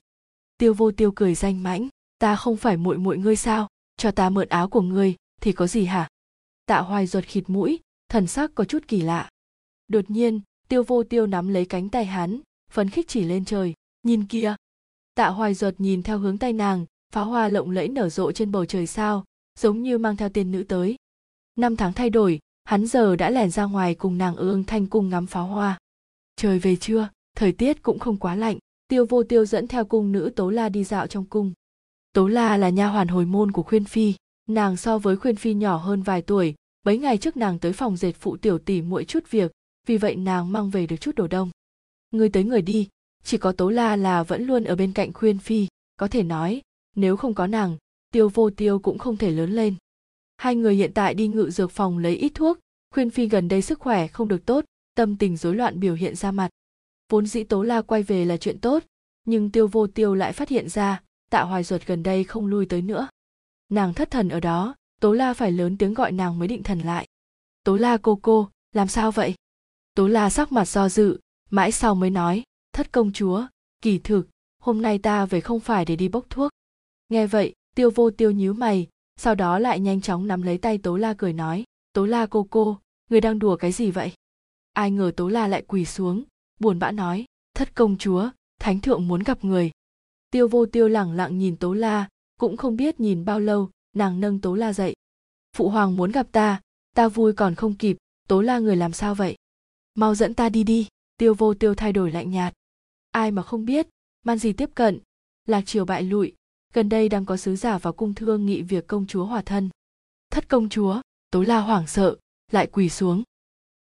Tiêu 0.58 0.74
vô 0.74 0.90
tiêu 0.90 1.12
cười 1.12 1.34
danh 1.34 1.62
mãnh. 1.62 1.88
Ta 2.18 2.36
không 2.36 2.56
phải 2.56 2.76
muội 2.76 2.98
muội 2.98 3.18
ngươi 3.18 3.36
sao? 3.36 3.68
Cho 3.96 4.10
ta 4.10 4.30
mượn 4.30 4.48
áo 4.48 4.68
của 4.68 4.80
ngươi, 4.80 5.14
thì 5.40 5.52
có 5.52 5.66
gì 5.66 5.84
hả? 5.84 6.08
Tạ 6.66 6.80
hoài 6.80 7.06
ruột 7.06 7.24
khịt 7.24 7.44
mũi, 7.50 7.80
thần 8.08 8.26
sắc 8.26 8.50
có 8.54 8.64
chút 8.64 8.84
kỳ 8.88 9.00
lạ. 9.00 9.28
Đột 9.88 10.10
nhiên, 10.10 10.40
tiêu 10.68 10.82
vô 10.82 11.02
tiêu 11.02 11.26
nắm 11.26 11.48
lấy 11.48 11.64
cánh 11.64 11.88
tay 11.88 12.04
hắn, 12.04 12.40
phấn 12.70 12.90
khích 12.90 13.08
chỉ 13.08 13.24
lên 13.24 13.44
trời, 13.44 13.74
nhìn 14.02 14.26
kia 14.26 14.54
tạ 15.14 15.28
hoài 15.28 15.54
ruột 15.54 15.74
nhìn 15.78 16.02
theo 16.02 16.18
hướng 16.18 16.38
tay 16.38 16.52
nàng 16.52 16.86
pháo 17.12 17.24
hoa 17.24 17.48
lộng 17.48 17.70
lẫy 17.70 17.88
nở 17.88 18.08
rộ 18.08 18.32
trên 18.32 18.52
bầu 18.52 18.64
trời 18.64 18.86
sao, 18.86 19.24
giống 19.58 19.82
như 19.82 19.98
mang 19.98 20.16
theo 20.16 20.28
tiên 20.28 20.52
nữ 20.52 20.64
tới. 20.68 20.96
Năm 21.56 21.76
tháng 21.76 21.92
thay 21.92 22.10
đổi, 22.10 22.38
hắn 22.64 22.86
giờ 22.86 23.16
đã 23.16 23.30
lẻn 23.30 23.50
ra 23.50 23.64
ngoài 23.64 23.94
cùng 23.94 24.18
nàng 24.18 24.36
ương 24.36 24.64
thanh 24.64 24.86
cung 24.86 25.08
ngắm 25.08 25.26
pháo 25.26 25.46
hoa. 25.46 25.78
Trời 26.36 26.58
về 26.58 26.76
trưa 26.76 27.08
thời 27.36 27.52
tiết 27.52 27.82
cũng 27.82 27.98
không 27.98 28.16
quá 28.16 28.34
lạnh, 28.34 28.58
tiêu 28.88 29.06
vô 29.08 29.22
tiêu 29.22 29.44
dẫn 29.44 29.68
theo 29.68 29.84
cung 29.84 30.12
nữ 30.12 30.32
tố 30.36 30.50
la 30.50 30.68
đi 30.68 30.84
dạo 30.84 31.06
trong 31.06 31.24
cung. 31.24 31.52
Tố 32.12 32.26
la 32.26 32.56
là 32.56 32.68
nha 32.68 32.86
hoàn 32.86 33.08
hồi 33.08 33.24
môn 33.24 33.52
của 33.52 33.62
khuyên 33.62 33.84
phi 33.84 34.14
nàng 34.48 34.76
so 34.76 34.98
với 34.98 35.16
khuyên 35.16 35.36
phi 35.36 35.54
nhỏ 35.54 35.76
hơn 35.76 36.02
vài 36.02 36.22
tuổi, 36.22 36.54
mấy 36.86 36.98
ngày 36.98 37.18
trước 37.18 37.36
nàng 37.36 37.58
tới 37.58 37.72
phòng 37.72 37.96
dệt 37.96 38.12
phụ 38.12 38.36
tiểu 38.36 38.58
tỷ 38.58 38.82
muội 38.82 39.04
chút 39.04 39.30
việc, 39.30 39.52
vì 39.86 39.96
vậy 39.96 40.16
nàng 40.16 40.52
mang 40.52 40.70
về 40.70 40.86
được 40.86 40.96
chút 40.96 41.14
đồ 41.14 41.26
đông. 41.26 41.50
Người 42.10 42.28
tới 42.28 42.44
người 42.44 42.62
đi, 42.62 42.88
chỉ 43.24 43.38
có 43.38 43.52
tố 43.52 43.70
la 43.70 43.96
là 43.96 44.22
vẫn 44.22 44.46
luôn 44.46 44.64
ở 44.64 44.76
bên 44.76 44.92
cạnh 44.92 45.12
khuyên 45.12 45.38
phi, 45.38 45.66
có 45.96 46.08
thể 46.08 46.22
nói, 46.22 46.62
nếu 46.96 47.16
không 47.16 47.34
có 47.34 47.46
nàng, 47.46 47.76
tiêu 48.10 48.28
vô 48.28 48.50
tiêu 48.50 48.78
cũng 48.78 48.98
không 48.98 49.16
thể 49.16 49.30
lớn 49.30 49.52
lên. 49.52 49.74
Hai 50.36 50.54
người 50.56 50.74
hiện 50.74 50.92
tại 50.94 51.14
đi 51.14 51.28
ngự 51.28 51.50
dược 51.50 51.70
phòng 51.70 51.98
lấy 51.98 52.16
ít 52.16 52.32
thuốc, 52.34 52.58
khuyên 52.94 53.10
phi 53.10 53.28
gần 53.28 53.48
đây 53.48 53.62
sức 53.62 53.78
khỏe 53.78 54.06
không 54.06 54.28
được 54.28 54.46
tốt, 54.46 54.64
tâm 54.94 55.16
tình 55.16 55.36
rối 55.36 55.54
loạn 55.54 55.80
biểu 55.80 55.94
hiện 55.94 56.14
ra 56.14 56.30
mặt. 56.30 56.50
Vốn 57.08 57.26
dĩ 57.26 57.44
tố 57.44 57.62
la 57.62 57.82
quay 57.82 58.02
về 58.02 58.24
là 58.24 58.36
chuyện 58.36 58.58
tốt, 58.60 58.82
nhưng 59.24 59.50
tiêu 59.50 59.66
vô 59.66 59.86
tiêu 59.86 60.14
lại 60.14 60.32
phát 60.32 60.48
hiện 60.48 60.68
ra, 60.68 61.02
tạ 61.30 61.42
hoài 61.42 61.64
ruột 61.64 61.86
gần 61.86 62.02
đây 62.02 62.24
không 62.24 62.46
lui 62.46 62.66
tới 62.66 62.82
nữa 62.82 63.08
nàng 63.74 63.94
thất 63.94 64.10
thần 64.10 64.28
ở 64.28 64.40
đó, 64.40 64.74
tố 65.00 65.12
la 65.12 65.34
phải 65.34 65.52
lớn 65.52 65.76
tiếng 65.76 65.94
gọi 65.94 66.12
nàng 66.12 66.38
mới 66.38 66.48
định 66.48 66.62
thần 66.62 66.80
lại. 66.80 67.08
Tố 67.64 67.76
la 67.76 67.96
cô 67.96 68.18
cô, 68.22 68.50
làm 68.72 68.88
sao 68.88 69.10
vậy? 69.10 69.34
Tố 69.94 70.06
la 70.06 70.30
sắc 70.30 70.52
mặt 70.52 70.64
do 70.64 70.88
dự, 70.88 71.18
mãi 71.50 71.72
sau 71.72 71.94
mới 71.94 72.10
nói, 72.10 72.42
thất 72.72 72.92
công 72.92 73.12
chúa, 73.12 73.46
kỳ 73.82 73.98
thực, 73.98 74.28
hôm 74.58 74.82
nay 74.82 74.98
ta 74.98 75.26
về 75.26 75.40
không 75.40 75.60
phải 75.60 75.84
để 75.84 75.96
đi 75.96 76.08
bốc 76.08 76.26
thuốc. 76.30 76.50
Nghe 77.08 77.26
vậy, 77.26 77.54
tiêu 77.74 77.90
vô 77.90 78.10
tiêu 78.10 78.30
nhíu 78.30 78.52
mày, 78.52 78.86
sau 79.16 79.34
đó 79.34 79.58
lại 79.58 79.80
nhanh 79.80 80.00
chóng 80.00 80.26
nắm 80.26 80.42
lấy 80.42 80.58
tay 80.58 80.78
tố 80.78 80.96
la 80.96 81.14
cười 81.14 81.32
nói, 81.32 81.64
tố 81.92 82.06
la 82.06 82.26
cô 82.26 82.46
cô, 82.50 82.78
người 83.10 83.20
đang 83.20 83.38
đùa 83.38 83.56
cái 83.56 83.72
gì 83.72 83.90
vậy? 83.90 84.12
Ai 84.72 84.90
ngờ 84.90 85.12
tố 85.16 85.28
la 85.28 85.46
lại 85.46 85.64
quỳ 85.68 85.84
xuống, 85.84 86.24
buồn 86.60 86.78
bã 86.78 86.90
nói, 86.90 87.24
thất 87.54 87.74
công 87.74 87.98
chúa, 87.98 88.30
thánh 88.60 88.80
thượng 88.80 89.08
muốn 89.08 89.22
gặp 89.22 89.44
người. 89.44 89.70
Tiêu 90.30 90.48
vô 90.48 90.66
tiêu 90.66 90.88
lẳng 90.88 91.12
lặng 91.12 91.38
nhìn 91.38 91.56
tố 91.56 91.72
la 91.72 92.08
cũng 92.36 92.56
không 92.56 92.76
biết 92.76 93.00
nhìn 93.00 93.24
bao 93.24 93.40
lâu, 93.40 93.70
nàng 93.96 94.20
nâng 94.20 94.40
tố 94.40 94.54
la 94.54 94.72
dậy. 94.72 94.94
Phụ 95.56 95.68
hoàng 95.68 95.96
muốn 95.96 96.12
gặp 96.12 96.26
ta 96.32 96.60
ta 96.96 97.08
vui 97.08 97.32
còn 97.32 97.54
không 97.54 97.74
kịp, 97.74 97.96
tố 98.28 98.40
la 98.40 98.58
người 98.58 98.76
làm 98.76 98.92
sao 98.92 99.14
vậy? 99.14 99.36
Mau 99.94 100.14
dẫn 100.14 100.34
ta 100.34 100.48
đi 100.48 100.64
đi. 100.64 100.88
Tiêu 101.16 101.34
vô 101.34 101.54
tiêu 101.54 101.74
thay 101.74 101.92
đổi 101.92 102.12
lạnh 102.12 102.30
nhạt. 102.30 102.54
Ai 103.10 103.30
mà 103.30 103.42
không 103.42 103.64
biết, 103.64 103.88
man 104.24 104.38
gì 104.38 104.52
tiếp 104.52 104.70
cận 104.74 105.00
lạc 105.46 105.66
triều 105.66 105.84
bại 105.84 106.02
lụi, 106.02 106.32
gần 106.72 106.88
đây 106.88 107.08
đang 107.08 107.24
có 107.24 107.36
sứ 107.36 107.56
giả 107.56 107.78
vào 107.78 107.92
cung 107.92 108.14
thương 108.14 108.46
nghị 108.46 108.62
việc 108.62 108.86
công 108.86 109.06
chúa 109.06 109.24
hòa 109.24 109.42
thân. 109.42 109.70
Thất 110.30 110.48
công 110.48 110.68
chúa? 110.68 111.00
Tố 111.30 111.42
la 111.42 111.60
hoảng 111.60 111.86
sợ, 111.86 112.16
lại 112.52 112.66
quỳ 112.66 112.88
xuống. 112.88 113.22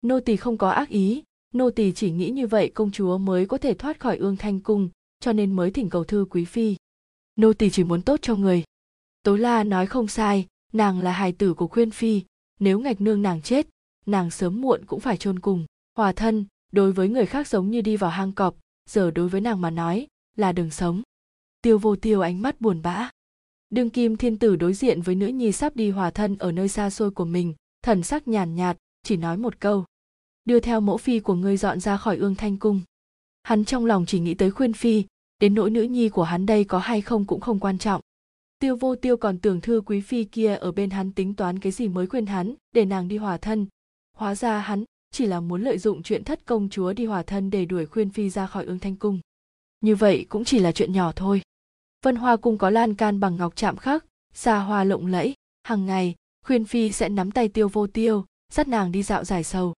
Nô 0.03 0.21
tỳ 0.21 0.37
không 0.37 0.59
có 0.59 0.71
ác 0.71 0.89
ý, 0.89 1.23
nô 1.55 1.71
tỳ 1.71 1.93
chỉ 1.93 2.11
nghĩ 2.11 2.31
như 2.31 2.47
vậy 2.47 2.71
công 2.75 2.91
chúa 2.91 3.19
mới 3.19 3.47
có 3.47 3.59
thể 3.59 3.75
thoát 3.75 4.01
khỏi 4.01 4.17
ương 4.17 4.37
thanh 4.37 4.61
cung, 4.61 4.89
cho 5.21 5.33
nên 5.33 5.53
mới 5.53 5.71
thỉnh 5.71 5.91
cầu 5.91 6.05
thư 6.05 6.27
quý 6.31 6.45
phi 6.45 6.77
nô 7.37 7.53
tỳ 7.53 7.71
chỉ 7.71 7.85
muốn 7.85 8.03
tốt 8.03 8.19
cho 8.23 8.37
người. 8.37 8.65
Tố 9.23 9.37
la 9.37 9.65
nói 9.65 9.87
không 9.87 10.09
sai, 10.09 10.47
nàng 10.73 11.01
là 11.01 11.13
hài 11.13 11.33
tử 11.33 11.55
của 11.55 11.67
khuyên 11.67 11.91
phi, 11.91 12.23
nếu 12.61 12.81
ngạch 12.81 13.01
nương 13.01 13.23
nàng 13.23 13.43
chết, 13.43 13.67
nàng 14.07 14.31
sớm 14.31 14.61
muộn 14.61 14.85
cũng 14.87 15.01
phải 15.01 15.17
chôn 15.17 15.39
cùng. 15.39 15.67
Hòa 15.97 16.13
thân, 16.13 16.47
đối 16.73 16.93
với 16.93 17.09
người 17.09 17.27
khác 17.27 17.49
giống 17.49 17.71
như 17.71 17.81
đi 17.81 17.97
vào 17.97 18.11
hang 18.11 18.33
cọp, 18.33 18.57
giờ 18.91 19.11
đối 19.11 19.29
với 19.29 19.41
nàng 19.41 19.61
mà 19.61 19.71
nói, 19.71 20.07
là 20.37 20.53
đường 20.53 20.71
sống. 20.71 21.03
Tiêu 21.63 21.79
vô 21.79 21.97
tiêu 21.97 22.21
ánh 22.21 22.43
mắt 22.43 22.61
buồn 22.61 22.83
bã. 22.83 23.11
Đương 23.71 23.91
kim 23.91 24.17
thiên 24.17 24.39
tử 24.39 24.57
đối 24.57 24.75
diện 24.75 25.03
với 25.03 25.15
nữ 25.15 25.27
nhi 25.27 25.53
sắp 25.53 25.77
đi 25.77 25.91
hòa 25.91 26.11
thân 26.11 26.39
ở 26.39 26.53
nơi 26.53 26.69
xa 26.69 26.91
xôi 26.91 27.11
của 27.11 27.25
mình, 27.25 27.55
thần 27.83 28.03
sắc 28.03 28.29
nhàn 28.29 28.55
nhạt, 28.55 28.77
chỉ 29.03 29.17
nói 29.17 29.37
một 29.37 29.61
câu. 29.61 29.85
Đưa 30.45 30.61
theo 30.61 30.81
mẫu 30.81 30.97
phi 30.97 31.21
của 31.21 31.35
ngươi 31.35 31.57
dọn 31.57 31.81
ra 31.81 31.97
khỏi 31.97 32.17
ương 32.17 32.35
thanh 32.35 32.57
cung. 32.57 32.81
Hắn 33.43 33.65
trong 33.65 33.87
lòng 33.87 34.07
chỉ 34.07 34.21
nghĩ 34.21 34.35
tới 34.35 34.51
khuyên 34.51 34.73
phi 34.73 35.05
đến 35.43 35.55
nỗi 35.55 35.71
nữ 35.71 35.83
nhi 35.83 36.09
của 36.09 36.23
hắn 36.23 36.47
đây 36.47 36.65
có 36.65 36.79
hay 36.79 37.01
không 37.01 37.25
cũng 37.25 37.41
không 37.41 37.59
quan 37.59 37.79
trọng. 37.79 38.01
Tiêu 38.59 38.77
vô 38.77 38.97
tiêu 38.97 39.17
còn 39.17 39.39
tưởng 39.39 39.61
thư 39.61 39.83
quý 39.87 40.01
phi 40.01 40.25
kia 40.25 40.55
ở 40.55 40.73
bên 40.73 40.91
hắn 40.91 41.13
tính 41.13 41.35
toán 41.35 41.59
cái 41.59 41.73
gì 41.73 41.89
mới 41.89 42.07
khuyên 42.07 42.27
hắn, 42.27 42.55
để 42.73 42.85
nàng 42.85 43.09
đi 43.09 43.17
hòa 43.17 43.37
thân. 43.37 43.67
Hóa 44.17 44.35
ra 44.35 44.59
hắn 44.59 44.85
chỉ 45.11 45.27
là 45.27 45.41
muốn 45.41 45.63
lợi 45.63 45.79
dụng 45.79 46.03
chuyện 46.03 46.25
thất 46.25 46.47
công 46.47 46.69
chúa 46.69 46.93
đi 46.93 47.07
hòa 47.07 47.23
thân 47.23 47.51
để 47.51 47.65
đuổi 47.65 47.87
khuyên 47.87 48.11
phi 48.11 48.31
ra 48.31 48.47
khỏi 48.47 48.65
ương 48.65 48.79
thanh 48.79 48.97
cung. 48.97 49.21
Như 49.81 49.95
vậy 49.95 50.27
cũng 50.29 50.45
chỉ 50.45 50.59
là 50.59 50.73
chuyện 50.73 50.93
nhỏ 50.93 51.13
thôi. 51.17 51.43
Vân 52.05 52.17
hoa 52.17 52.37
cung 52.37 52.59
có 52.59 52.71
lan 52.71 52.95
can 52.95 53.21
bằng 53.21 53.37
ngọc 53.37 53.57
chạm 53.57 53.77
khắc, 53.77 54.05
xa 54.35 54.59
hoa 54.59 54.85
lộng 54.85 55.07
lẫy. 55.07 55.35
Hàng 55.63 55.87
ngày, 55.87 56.15
khuyên 56.47 56.65
phi 56.65 56.93
sẽ 56.93 57.09
nắm 57.09 57.31
tay 57.31 57.49
tiêu 57.49 57.69
vô 57.69 57.87
tiêu, 57.87 58.25
dắt 58.53 58.69
nàng 58.69 58.93
đi 58.93 59.03
dạo 59.03 59.25
giải 59.25 59.45
sầu. 59.45 59.75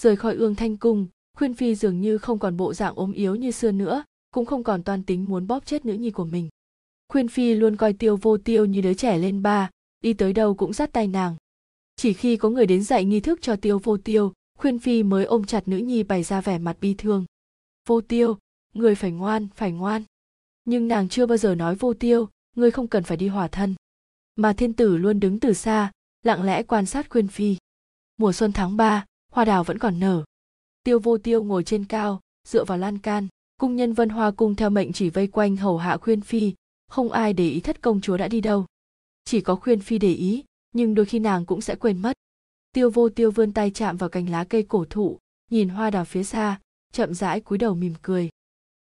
Rời 0.00 0.16
khỏi 0.16 0.34
ương 0.34 0.54
thanh 0.54 0.76
cung, 0.76 1.06
khuyên 1.36 1.54
phi 1.54 1.74
dường 1.74 2.00
như 2.00 2.18
không 2.18 2.38
còn 2.38 2.56
bộ 2.56 2.74
dạng 2.74 2.94
ốm 2.94 3.12
yếu 3.12 3.34
như 3.34 3.50
xưa 3.50 3.72
nữa 3.72 4.04
cũng 4.30 4.46
không 4.46 4.64
còn 4.64 4.82
toan 4.82 5.02
tính 5.02 5.24
muốn 5.28 5.46
bóp 5.46 5.66
chết 5.66 5.84
nữ 5.84 5.92
nhi 5.92 6.10
của 6.10 6.24
mình. 6.24 6.48
Khuyên 7.08 7.28
phi 7.28 7.54
luôn 7.54 7.76
coi 7.76 7.92
tiêu 7.92 8.16
vô 8.16 8.38
tiêu 8.38 8.64
như 8.64 8.80
đứa 8.80 8.94
trẻ 8.94 9.18
lên 9.18 9.42
ba, 9.42 9.70
đi 10.00 10.12
tới 10.12 10.32
đâu 10.32 10.54
cũng 10.54 10.72
dắt 10.72 10.92
tay 10.92 11.06
nàng. 11.06 11.36
Chỉ 11.96 12.12
khi 12.12 12.36
có 12.36 12.50
người 12.50 12.66
đến 12.66 12.82
dạy 12.82 13.04
nghi 13.04 13.20
thức 13.20 13.38
cho 13.42 13.56
tiêu 13.56 13.78
vô 13.78 13.96
tiêu, 13.96 14.32
khuyên 14.58 14.78
phi 14.78 15.02
mới 15.02 15.24
ôm 15.24 15.44
chặt 15.44 15.68
nữ 15.68 15.76
nhi 15.76 16.02
bày 16.02 16.22
ra 16.22 16.40
vẻ 16.40 16.58
mặt 16.58 16.76
bi 16.80 16.94
thương. 16.98 17.24
Vô 17.88 18.00
tiêu, 18.00 18.38
người 18.74 18.94
phải 18.94 19.10
ngoan 19.10 19.48
phải 19.54 19.72
ngoan. 19.72 20.02
Nhưng 20.64 20.88
nàng 20.88 21.08
chưa 21.08 21.26
bao 21.26 21.38
giờ 21.38 21.54
nói 21.54 21.74
vô 21.74 21.94
tiêu 21.94 22.28
ngươi 22.56 22.70
không 22.70 22.88
cần 22.88 23.04
phải 23.04 23.16
đi 23.16 23.28
hòa 23.28 23.48
thân. 23.48 23.74
Mà 24.36 24.52
thiên 24.52 24.72
tử 24.72 24.96
luôn 24.96 25.20
đứng 25.20 25.40
từ 25.40 25.52
xa, 25.52 25.92
lặng 26.22 26.42
lẽ 26.42 26.62
quan 26.62 26.86
sát 26.86 27.10
khuyên 27.10 27.28
phi. 27.28 27.56
Mùa 28.16 28.32
xuân 28.32 28.52
tháng 28.52 28.76
ba, 28.76 29.04
hoa 29.32 29.44
đào 29.44 29.64
vẫn 29.64 29.78
còn 29.78 30.00
nở. 30.00 30.24
Tiêu 30.82 30.98
vô 30.98 31.18
tiêu 31.18 31.44
ngồi 31.44 31.64
trên 31.64 31.84
cao, 31.84 32.20
dựa 32.48 32.64
vào 32.64 32.78
lan 32.78 32.98
can 32.98 33.28
cung 33.56 33.76
nhân 33.76 33.92
vân 33.92 34.08
hoa 34.08 34.30
cung 34.30 34.54
theo 34.54 34.70
mệnh 34.70 34.92
chỉ 34.92 35.10
vây 35.10 35.26
quanh 35.26 35.56
hầu 35.56 35.78
hạ 35.78 35.96
khuyên 35.96 36.20
phi, 36.20 36.52
không 36.88 37.12
ai 37.12 37.32
để 37.32 37.48
ý 37.48 37.60
thất 37.60 37.80
công 37.80 38.00
chúa 38.00 38.16
đã 38.16 38.28
đi 38.28 38.40
đâu. 38.40 38.66
Chỉ 39.24 39.40
có 39.40 39.56
khuyên 39.56 39.80
phi 39.80 39.98
để 39.98 40.12
ý, 40.12 40.44
nhưng 40.72 40.94
đôi 40.94 41.06
khi 41.06 41.18
nàng 41.18 41.46
cũng 41.46 41.60
sẽ 41.60 41.74
quên 41.74 42.02
mất. 42.02 42.16
Tiêu 42.72 42.90
vô 42.90 43.08
tiêu 43.08 43.30
vươn 43.30 43.52
tay 43.52 43.70
chạm 43.70 43.96
vào 43.96 44.08
cành 44.08 44.30
lá 44.30 44.44
cây 44.44 44.62
cổ 44.62 44.84
thụ, 44.90 45.18
nhìn 45.50 45.68
hoa 45.68 45.90
đào 45.90 46.04
phía 46.04 46.24
xa, 46.24 46.60
chậm 46.92 47.14
rãi 47.14 47.40
cúi 47.40 47.58
đầu 47.58 47.74
mỉm 47.74 47.94
cười. 48.02 48.28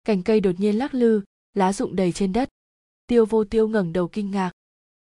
Cành 0.03 0.23
cây 0.23 0.39
đột 0.39 0.59
nhiên 0.59 0.75
lắc 0.75 0.93
lư, 0.93 1.21
lá 1.53 1.73
rụng 1.73 1.95
đầy 1.95 2.11
trên 2.11 2.33
đất. 2.33 2.49
Tiêu 3.07 3.25
vô 3.25 3.43
tiêu 3.43 3.67
ngẩng 3.67 3.93
đầu 3.93 4.07
kinh 4.07 4.31
ngạc. 4.31 4.51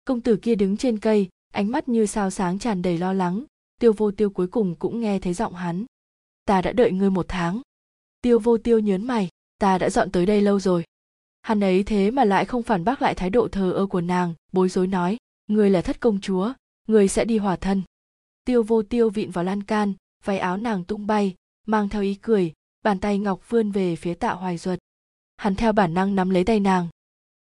Công 0.05 0.21
tử 0.21 0.37
kia 0.41 0.55
đứng 0.55 0.77
trên 0.77 0.99
cây, 0.99 1.29
ánh 1.53 1.71
mắt 1.71 1.89
như 1.89 2.05
sao 2.05 2.29
sáng 2.29 2.59
tràn 2.59 2.81
đầy 2.81 2.97
lo 2.97 3.13
lắng. 3.13 3.43
Tiêu 3.79 3.93
vô 3.93 4.11
tiêu 4.11 4.29
cuối 4.29 4.47
cùng 4.47 4.75
cũng 4.75 4.99
nghe 5.01 5.19
thấy 5.19 5.33
giọng 5.33 5.53
hắn. 5.53 5.85
Ta 6.45 6.61
đã 6.61 6.71
đợi 6.71 6.91
ngươi 6.91 7.09
một 7.09 7.25
tháng. 7.29 7.61
Tiêu 8.21 8.39
vô 8.39 8.57
tiêu 8.57 8.79
nhớn 8.79 9.07
mày 9.07 9.29
ta 9.57 9.77
đã 9.77 9.89
dọn 9.89 10.11
tới 10.11 10.25
đây 10.25 10.41
lâu 10.41 10.59
rồi. 10.59 10.83
Hắn 11.41 11.63
ấy 11.63 11.83
thế 11.83 12.11
mà 12.11 12.23
lại 12.23 12.45
không 12.45 12.63
phản 12.63 12.83
bác 12.83 13.01
lại 13.01 13.15
thái 13.15 13.29
độ 13.29 13.47
thờ 13.47 13.71
ơ 13.71 13.85
của 13.85 14.01
nàng, 14.01 14.33
bối 14.51 14.69
rối 14.69 14.87
nói 14.87 15.17
người 15.47 15.69
là 15.69 15.81
thất 15.81 15.99
công 15.99 16.21
chúa 16.21 16.53
người 16.87 17.07
sẽ 17.07 17.25
đi 17.25 17.37
hòa 17.37 17.55
thân. 17.55 17.83
Tiêu 18.45 18.63
vô 18.63 18.83
tiêu 18.83 19.09
vịn 19.09 19.31
vào 19.31 19.43
lan 19.43 19.63
can, 19.63 19.93
váy 20.23 20.39
áo 20.39 20.57
nàng 20.57 20.83
tung 20.83 21.07
bay, 21.07 21.35
mang 21.67 21.89
theo 21.89 22.01
ý 22.01 22.15
cười, 22.15 22.53
bàn 22.83 22.99
tay 22.99 23.19
ngọc 23.19 23.49
vươn 23.49 23.71
về 23.71 23.95
phía 23.95 24.13
tạ 24.13 24.33
hoài 24.33 24.57
duật. 24.57 24.79
Hắn 25.37 25.55
theo 25.55 25.73
bản 25.73 25.93
năng 25.93 26.15
nắm 26.15 26.29
lấy 26.29 26.43
tay 26.43 26.59
nàng. 26.59 26.87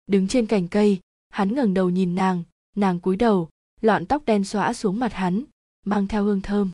Đứng 0.06 0.28
trên 0.28 0.46
cành 0.46 0.68
cây, 0.68 1.00
hắn 1.28 1.54
ngẩng 1.54 1.74
đầu 1.74 1.90
nhìn 1.90 2.14
nàng 2.14 2.42
nàng 2.76 3.00
cúi 3.00 3.16
đầu, 3.16 3.48
lọn 3.80 4.06
tóc 4.06 4.24
đen 4.26 4.44
xóa 4.44 4.72
xuống 4.72 4.98
mặt 4.98 5.12
hắn, 5.12 5.44
mang 5.86 6.08
theo 6.08 6.24
hương 6.24 6.40
thơm. 6.40 6.70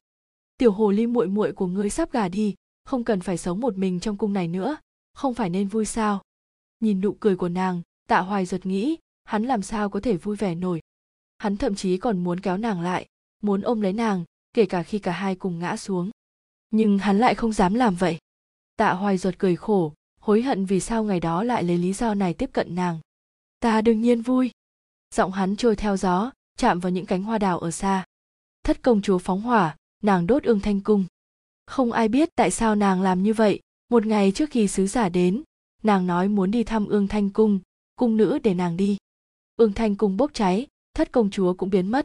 Tiểu 0.58 0.72
hồ 0.72 0.90
ly 0.90 1.06
muội 1.06 1.26
muội 1.26 1.52
của 1.52 1.66
ngươi 1.66 1.90
sắp 1.90 2.12
gả 2.12 2.28
đi, 2.28 2.54
không 2.84 3.04
cần 3.04 3.20
phải 3.20 3.38
sống 3.38 3.60
một 3.60 3.76
mình 3.76 4.00
trong 4.00 4.16
cung 4.16 4.32
này 4.32 4.48
nữa 4.48 4.76
không 5.12 5.34
phải 5.34 5.50
nên 5.50 5.68
vui 5.68 5.86
sao? 5.86 6.22
Nhìn 6.80 7.00
nụ 7.00 7.12
cười 7.20 7.36
của 7.36 7.48
nàng, 7.48 7.82
tạ 8.08 8.20
hoài 8.20 8.46
giật 8.46 8.66
nghĩ, 8.66 8.96
hắn 9.24 9.44
làm 9.44 9.62
sao 9.62 9.90
có 9.90 10.00
thể 10.00 10.16
vui 10.16 10.36
vẻ 10.36 10.54
nổi? 10.54 10.80
Hắn 11.38 11.56
thậm 11.56 11.74
chí 11.74 11.96
còn 11.98 12.24
muốn 12.24 12.40
kéo 12.40 12.56
nàng 12.56 12.80
lại, 12.80 13.06
muốn 13.42 13.60
ôm 13.60 13.80
lấy 13.80 13.92
nàng, 13.92 14.24
kể 14.52 14.66
cả 14.66 14.82
khi 14.82 14.98
cả 14.98 15.12
hai 15.12 15.34
cùng 15.34 15.58
ngã 15.58 15.76
xuống. 15.76 16.10
Nhưng 16.70 16.98
hắn 16.98 17.18
lại 17.18 17.34
không 17.34 17.52
dám 17.52 17.74
làm 17.74 17.94
vậy. 17.94 18.18
Tạ 18.76 18.92
hoài 18.92 19.18
giật 19.18 19.34
cười 19.38 19.56
khổ, 19.56 19.94
hối 20.20 20.42
hận 20.42 20.64
vì 20.64 20.80
sao 20.80 21.04
ngày 21.04 21.20
đó 21.20 21.42
lại 21.42 21.62
lấy 21.62 21.78
lý 21.78 21.92
do 21.92 22.14
này 22.14 22.34
tiếp 22.34 22.50
cận 22.52 22.74
nàng. 22.74 23.00
Ta 23.60 23.80
đương 23.80 24.00
nhiên 24.00 24.22
vui. 24.22 24.50
Giọng 25.14 25.32
hắn 25.32 25.56
trôi 25.56 25.76
theo 25.76 25.96
gió, 25.96 26.30
chạm 26.56 26.80
vào 26.80 26.90
những 26.90 27.06
cánh 27.06 27.22
hoa 27.22 27.38
đào 27.38 27.58
ở 27.58 27.70
xa. 27.70 28.04
Thất 28.62 28.82
công 28.82 29.02
chúa 29.02 29.18
phóng 29.18 29.40
hỏa, 29.40 29.76
nàng 30.02 30.26
đốt 30.26 30.42
ương 30.42 30.60
thanh 30.60 30.80
cung. 30.80 31.04
Không 31.66 31.92
ai 31.92 32.08
biết 32.08 32.28
tại 32.36 32.50
sao 32.50 32.74
nàng 32.74 33.02
làm 33.02 33.22
như 33.22 33.32
vậy 33.32 33.60
một 33.90 34.06
ngày 34.06 34.32
trước 34.32 34.50
khi 34.50 34.68
sứ 34.68 34.86
giả 34.86 35.08
đến, 35.08 35.42
nàng 35.82 36.06
nói 36.06 36.28
muốn 36.28 36.50
đi 36.50 36.64
thăm 36.64 36.86
ương 36.86 37.08
thanh 37.08 37.30
cung 37.30 37.60
cung 37.96 38.16
nữ 38.16 38.38
để 38.42 38.54
nàng 38.54 38.76
đi. 38.76 38.96
Ương 39.56 39.72
thanh 39.72 39.96
cung 39.96 40.16
bốc 40.16 40.30
cháy, 40.34 40.66
thất 40.94 41.12
công 41.12 41.30
chúa 41.30 41.54
cũng 41.54 41.70
biến 41.70 41.90
mất. 41.90 42.04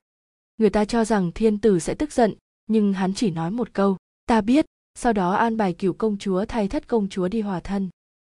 Người 0.58 0.70
ta 0.70 0.86
cho 0.86 1.06
rằng 1.06 1.32
thiên 1.32 1.58
tử 1.58 1.80
sẽ 1.80 1.94
tức 1.94 2.12
giận, 2.12 2.34
nhưng 2.68 2.94
hắn 2.94 3.14
chỉ 3.14 3.32
nói 3.32 3.52
một 3.52 3.74
câu, 3.74 3.98
ta 4.26 4.42
biết. 4.42 4.66
Sau 4.96 5.14
đó 5.14 5.32
an 5.32 5.58
bài 5.58 5.74
cửu 5.74 5.94
công 5.94 6.18
chúa 6.18 6.46
thay 6.46 6.68
thất 6.68 6.88
công 6.88 7.10
chúa 7.10 7.28
đi 7.28 7.42
hòa 7.42 7.60
thân. 7.60 7.90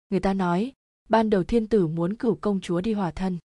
Người 0.10 0.20
ta 0.20 0.34
nói, 0.34 0.74
ban 1.10 1.30
đầu 1.30 1.44
thiên 1.44 1.68
tử 1.68 1.88
muốn 1.88 2.16
cửu 2.16 2.36
công 2.36 2.62
chúa 2.62 2.82
đi 2.82 2.94
hòa 2.94 3.12
thân. 3.12 3.38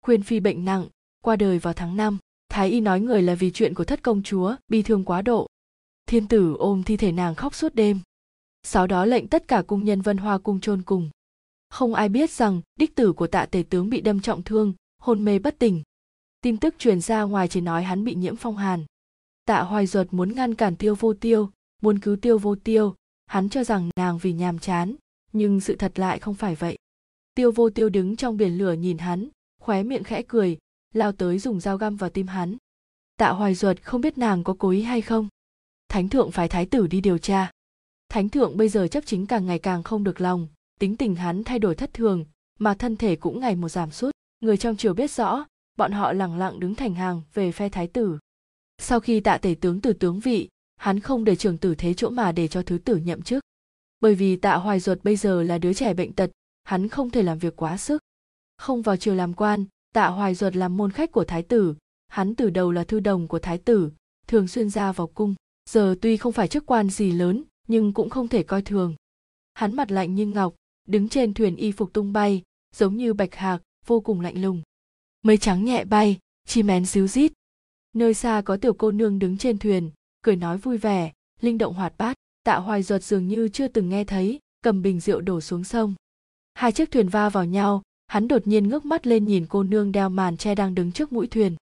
Khuyên 0.00 0.22
phi 0.22 0.40
bệnh 0.40 0.64
nặng, 0.64 0.88
qua 1.20 1.36
đời 1.36 1.58
vào 1.58 1.74
tháng 1.74 1.96
năm. 1.96 2.18
thái 2.48 2.70
y 2.70 2.80
nói 2.80 3.00
người 3.00 3.22
là 3.22 3.34
vì 3.34 3.50
chuyện 3.50 3.74
của 3.74 3.84
thất 3.84 4.02
công 4.02 4.22
chúa, 4.22 4.56
bi 4.68 4.82
thương 4.82 5.04
quá 5.04 5.22
độ. 5.22 5.46
Thiên 6.06 6.28
tử 6.28 6.54
ôm 6.58 6.82
thi 6.82 6.96
thể 6.96 7.12
nàng 7.12 7.34
khóc 7.34 7.54
suốt 7.54 7.74
đêm 7.74 8.00
sau 8.68 8.86
đó 8.86 9.04
lệnh 9.04 9.28
tất 9.28 9.48
cả 9.48 9.62
cung 9.66 9.84
nhân 9.84 10.00
vân 10.00 10.16
hoa 10.16 10.38
cung 10.38 10.60
chôn 10.60 10.82
cùng. 10.82 11.10
Không 11.68 11.94
ai 11.94 12.08
biết 12.08 12.30
rằng, 12.30 12.60
đích 12.76 12.94
tử 12.94 13.12
của 13.12 13.26
tạ 13.26 13.46
tể 13.46 13.64
tướng 13.70 13.90
bị 13.90 14.00
đâm 14.00 14.20
trọng 14.20 14.42
thương, 14.42 14.74
hôn 14.98 15.24
mê 15.24 15.38
bất 15.38 15.58
tỉnh. 15.58 15.82
Tin 16.40 16.56
tức 16.56 16.74
truyền 16.78 17.00
ra 17.00 17.22
ngoài 17.22 17.48
chỉ 17.48 17.60
nói 17.60 17.82
hắn 17.82 18.04
bị 18.04 18.14
nhiễm 18.14 18.36
phong 18.36 18.56
hàn. 18.56 18.84
Tạ 19.44 19.62
hoài 19.62 19.86
duật 19.86 20.12
muốn 20.12 20.34
ngăn 20.34 20.54
cản 20.54 20.76
tiêu 20.76 20.94
vô 20.94 21.14
tiêu, 21.14 21.50
muốn 21.82 21.98
cứu 21.98 22.16
tiêu 22.16 22.38
vô 22.38 22.54
tiêu. 22.54 22.94
Hắn 23.26 23.48
cho 23.48 23.64
rằng 23.64 23.90
nàng 23.96 24.18
vì 24.18 24.32
nhàm 24.32 24.58
chán, 24.58 24.94
nhưng 25.32 25.60
sự 25.60 25.76
thật 25.76 25.98
lại 25.98 26.18
không 26.18 26.34
phải 26.34 26.54
vậy. 26.54 26.76
Tiêu 27.34 27.52
vô 27.52 27.70
tiêu 27.70 27.88
đứng 27.88 28.16
trong 28.16 28.36
biển 28.36 28.58
lửa 28.58 28.72
nhìn 28.72 28.98
hắn, 28.98 29.28
khóe 29.60 29.82
miệng 29.82 30.04
khẽ 30.04 30.22
cười, 30.28 30.58
lao 30.94 31.12
tới 31.12 31.38
dùng 31.38 31.60
dao 31.60 31.76
găm 31.76 31.96
vào 31.96 32.10
tim 32.10 32.26
hắn. 32.26 32.56
Tạ 33.16 33.30
hoài 33.30 33.54
duật 33.54 33.84
không 33.84 34.00
biết 34.00 34.18
nàng 34.18 34.44
có 34.44 34.56
cố 34.58 34.70
ý 34.70 34.82
hay 34.82 35.00
không. 35.00 35.28
Thánh 35.88 36.08
thượng 36.08 36.30
phải 36.30 36.48
thái 36.48 36.66
tử 36.66 36.86
đi 36.86 37.00
điều 37.00 37.18
tra 37.18 37.50
thánh 38.08 38.28
thượng 38.28 38.56
bây 38.56 38.68
giờ 38.68 38.88
chấp 38.88 39.06
chính 39.06 39.26
càng 39.26 39.46
ngày 39.46 39.58
càng 39.58 39.82
không 39.82 40.04
được 40.04 40.20
lòng, 40.20 40.48
tính 40.78 40.96
tình 40.96 41.14
hắn 41.14 41.44
thay 41.44 41.58
đổi 41.58 41.74
thất 41.74 41.94
thường, 41.94 42.24
mà 42.58 42.74
thân 42.74 42.96
thể 42.96 43.16
cũng 43.16 43.40
ngày 43.40 43.56
một 43.56 43.68
giảm 43.68 43.90
sút. 43.90 44.10
Người 44.40 44.56
trong 44.56 44.76
triều 44.76 44.94
biết 44.94 45.10
rõ, 45.10 45.44
bọn 45.76 45.92
họ 45.92 46.12
lẳng 46.12 46.38
lặng 46.38 46.60
đứng 46.60 46.74
thành 46.74 46.94
hàng 46.94 47.22
về 47.34 47.52
phe 47.52 47.68
thái 47.68 47.86
tử. 47.86 48.18
Sau 48.78 49.00
khi 49.00 49.20
tạ 49.20 49.38
tể 49.38 49.54
tướng 49.60 49.80
từ 49.80 49.92
tướng 49.92 50.20
vị, 50.20 50.48
hắn 50.76 51.00
không 51.00 51.24
để 51.24 51.36
trường 51.36 51.58
tử 51.58 51.74
thế 51.74 51.94
chỗ 51.94 52.10
mà 52.10 52.32
để 52.32 52.48
cho 52.48 52.62
thứ 52.62 52.78
tử 52.78 52.96
nhậm 52.96 53.22
chức. 53.22 53.42
Bởi 54.00 54.14
vì 54.14 54.36
tạ 54.36 54.56
hoài 54.56 54.80
duật 54.80 55.04
bây 55.04 55.16
giờ 55.16 55.42
là 55.42 55.58
đứa 55.58 55.72
trẻ 55.72 55.94
bệnh 55.94 56.12
tật, 56.12 56.30
hắn 56.64 56.88
không 56.88 57.10
thể 57.10 57.22
làm 57.22 57.38
việc 57.38 57.56
quá 57.56 57.76
sức. 57.76 58.02
Không 58.56 58.82
vào 58.82 58.96
triều 58.96 59.14
làm 59.14 59.34
quan, 59.34 59.64
tạ 59.94 60.06
hoài 60.06 60.34
duật 60.34 60.56
làm 60.56 60.76
môn 60.76 60.92
khách 60.92 61.12
của 61.12 61.24
thái 61.24 61.42
tử. 61.42 61.74
Hắn 62.08 62.34
từ 62.34 62.50
đầu 62.50 62.72
là 62.72 62.84
thư 62.84 63.00
đồng 63.00 63.28
của 63.28 63.38
thái 63.38 63.58
tử, 63.58 63.90
thường 64.26 64.48
xuyên 64.48 64.70
ra 64.70 64.92
vào 64.92 65.06
cung. 65.06 65.34
Giờ 65.70 65.94
tuy 66.00 66.16
không 66.16 66.32
phải 66.32 66.48
chức 66.48 66.66
quan 66.66 66.90
gì 66.90 67.12
lớn 67.12 67.44
nhưng 67.68 67.92
cũng 67.92 68.10
không 68.10 68.28
thể 68.28 68.42
coi 68.42 68.62
thường. 68.62 68.94
Hắn 69.54 69.76
mặt 69.76 69.90
lạnh 69.90 70.14
như 70.14 70.26
ngọc, 70.26 70.54
đứng 70.86 71.08
trên 71.08 71.34
thuyền 71.34 71.56
y 71.56 71.72
phục 71.72 71.92
tung 71.92 72.12
bay, 72.12 72.42
giống 72.76 72.96
như 72.96 73.14
bạch 73.14 73.34
hạc, 73.34 73.62
vô 73.86 74.00
cùng 74.00 74.20
lạnh 74.20 74.42
lùng. 74.42 74.62
Mây 75.22 75.36
trắng 75.36 75.64
nhẹ 75.64 75.84
bay, 75.84 76.18
chim 76.46 76.66
én 76.66 76.86
xíu 76.86 77.06
rít. 77.06 77.32
Nơi 77.92 78.14
xa 78.14 78.42
có 78.44 78.56
tiểu 78.56 78.74
cô 78.74 78.90
nương 78.90 79.18
đứng 79.18 79.38
trên 79.38 79.58
thuyền, 79.58 79.90
cười 80.22 80.36
nói 80.36 80.58
vui 80.58 80.78
vẻ, 80.78 81.12
linh 81.40 81.58
động 81.58 81.74
hoạt 81.74 81.94
bát. 81.98 82.16
Tạ 82.44 82.56
hoài 82.56 82.82
ruột 82.82 83.02
dường 83.02 83.28
như 83.28 83.48
chưa 83.48 83.68
từng 83.68 83.88
nghe 83.88 84.04
thấy, 84.04 84.38
cầm 84.62 84.82
bình 84.82 85.00
rượu 85.00 85.20
đổ 85.20 85.40
xuống 85.40 85.64
sông. 85.64 85.94
Hai 86.54 86.72
chiếc 86.72 86.90
thuyền 86.90 87.08
va 87.08 87.28
vào 87.28 87.44
nhau, 87.44 87.82
hắn 88.06 88.28
đột 88.28 88.46
nhiên 88.46 88.68
ngước 88.68 88.84
mắt 88.84 89.06
lên 89.06 89.24
nhìn 89.24 89.46
cô 89.48 89.62
nương 89.62 89.92
đeo 89.92 90.08
màn 90.08 90.36
che 90.36 90.54
đang 90.54 90.74
đứng 90.74 90.92
trước 90.92 91.12
mũi 91.12 91.26
thuyền. 91.26 91.56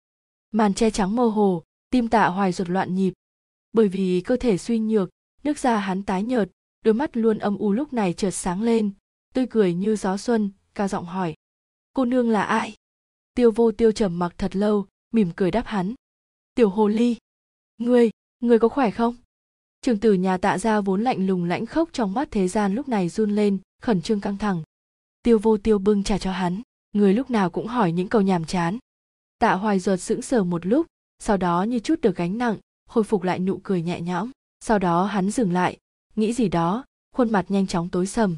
Màn 0.52 0.74
che 0.74 0.90
trắng 0.90 1.16
mơ 1.16 1.26
hồ, 1.26 1.64
tim 1.90 2.08
tạ 2.08 2.28
hoài 2.28 2.52
ruột 2.52 2.70
loạn 2.70 2.96
nhịp. 2.96 3.14
Bởi 3.74 3.88
vì 3.88 4.22
cơ 4.22 4.38
thể 4.38 4.58
suy 4.58 4.80
nhược 4.80 5.10
nước 5.44 5.60
da 5.60 5.78
hắn 5.78 6.04
tái 6.04 6.24
nhợt, 6.24 6.50
đôi 6.86 6.94
mắt 6.94 7.18
luôn 7.18 7.40
âm 7.40 7.58
u 7.58 7.72
lúc 7.72 7.94
này 7.94 8.14
chợt 8.14 8.32
sáng 8.32 8.62
lên, 8.62 8.92
tươi 9.34 9.48
cười 9.50 9.74
như 9.74 9.96
gió 9.96 10.18
xuân, 10.18 10.52
cao 10.76 10.88
giọng 10.88 11.06
hỏi. 11.06 11.34
Cô 11.94 12.06
nương 12.06 12.30
là 12.30 12.44
ai? 12.44 12.74
Tiêu 13.34 13.52
vô 13.52 13.72
tiêu 13.72 13.92
trầm 13.92 14.20
mặc 14.20 14.34
thật 14.38 14.56
lâu, 14.56 14.88
mỉm 15.12 15.32
cười 15.36 15.52
đáp 15.52 15.66
hắn. 15.66 15.94
Tiểu 16.56 16.70
hồ 16.70 16.88
ly. 16.88 17.16
Ngươi 17.78 18.10
ngươi 18.40 18.60
có 18.60 18.70
khỏe 18.70 18.92
không? 18.92 19.16
Trường 19.82 20.00
tử 20.00 20.14
nhà 20.14 20.38
tạ 20.38 20.58
gia 20.58 20.82
vốn 20.82 21.04
lạnh 21.04 21.28
lùng 21.28 21.44
lãnh 21.44 21.66
khốc 21.66 21.90
trong 21.94 22.14
mắt 22.14 22.28
thế 22.32 22.48
gian 22.48 22.76
lúc 22.76 22.88
này 22.88 23.10
run 23.10 23.32
lên, 23.36 23.58
khẩn 23.82 24.02
trương 24.02 24.22
căng 24.22 24.38
thẳng. 24.38 24.64
Tiêu 25.24 25.40
vô 25.40 25.58
tiêu 25.58 25.80
bưng 25.80 26.04
trà 26.04 26.18
cho 26.18 26.32
hắn, 26.32 26.62
người 26.94 27.14
lúc 27.14 27.30
nào 27.30 27.50
cũng 27.50 27.68
hỏi 27.68 27.92
những 27.92 28.10
câu 28.10 28.22
nhàm 28.22 28.46
chán. 28.46 28.78
Tạ 29.40 29.54
hoài 29.54 29.80
ruột 29.80 30.00
sững 30.00 30.22
sờ 30.22 30.44
một 30.44 30.66
lúc, 30.66 30.88
sau 31.20 31.38
đó 31.38 31.64
như 31.64 31.80
chút 31.80 32.02
được 32.02 32.16
gánh 32.16 32.38
nặng, 32.38 32.58
khôi 32.90 33.04
phục 33.04 33.24
lại 33.24 33.40
nụ 33.40 33.60
cười 33.64 33.82
nhẹ 33.82 34.02
nhõm 34.02 34.32
sau 34.63 34.79
đó 34.79 35.05
hắn 35.05 35.32
dừng 35.32 35.53
lại, 35.53 35.77
nghĩ 36.15 36.34
gì 36.34 36.50
đó, 36.50 36.86
khuôn 37.15 37.32
mặt 37.32 37.46
nhanh 37.50 37.67
chóng 37.67 37.89
tối 37.89 38.08
sầm. 38.08 38.38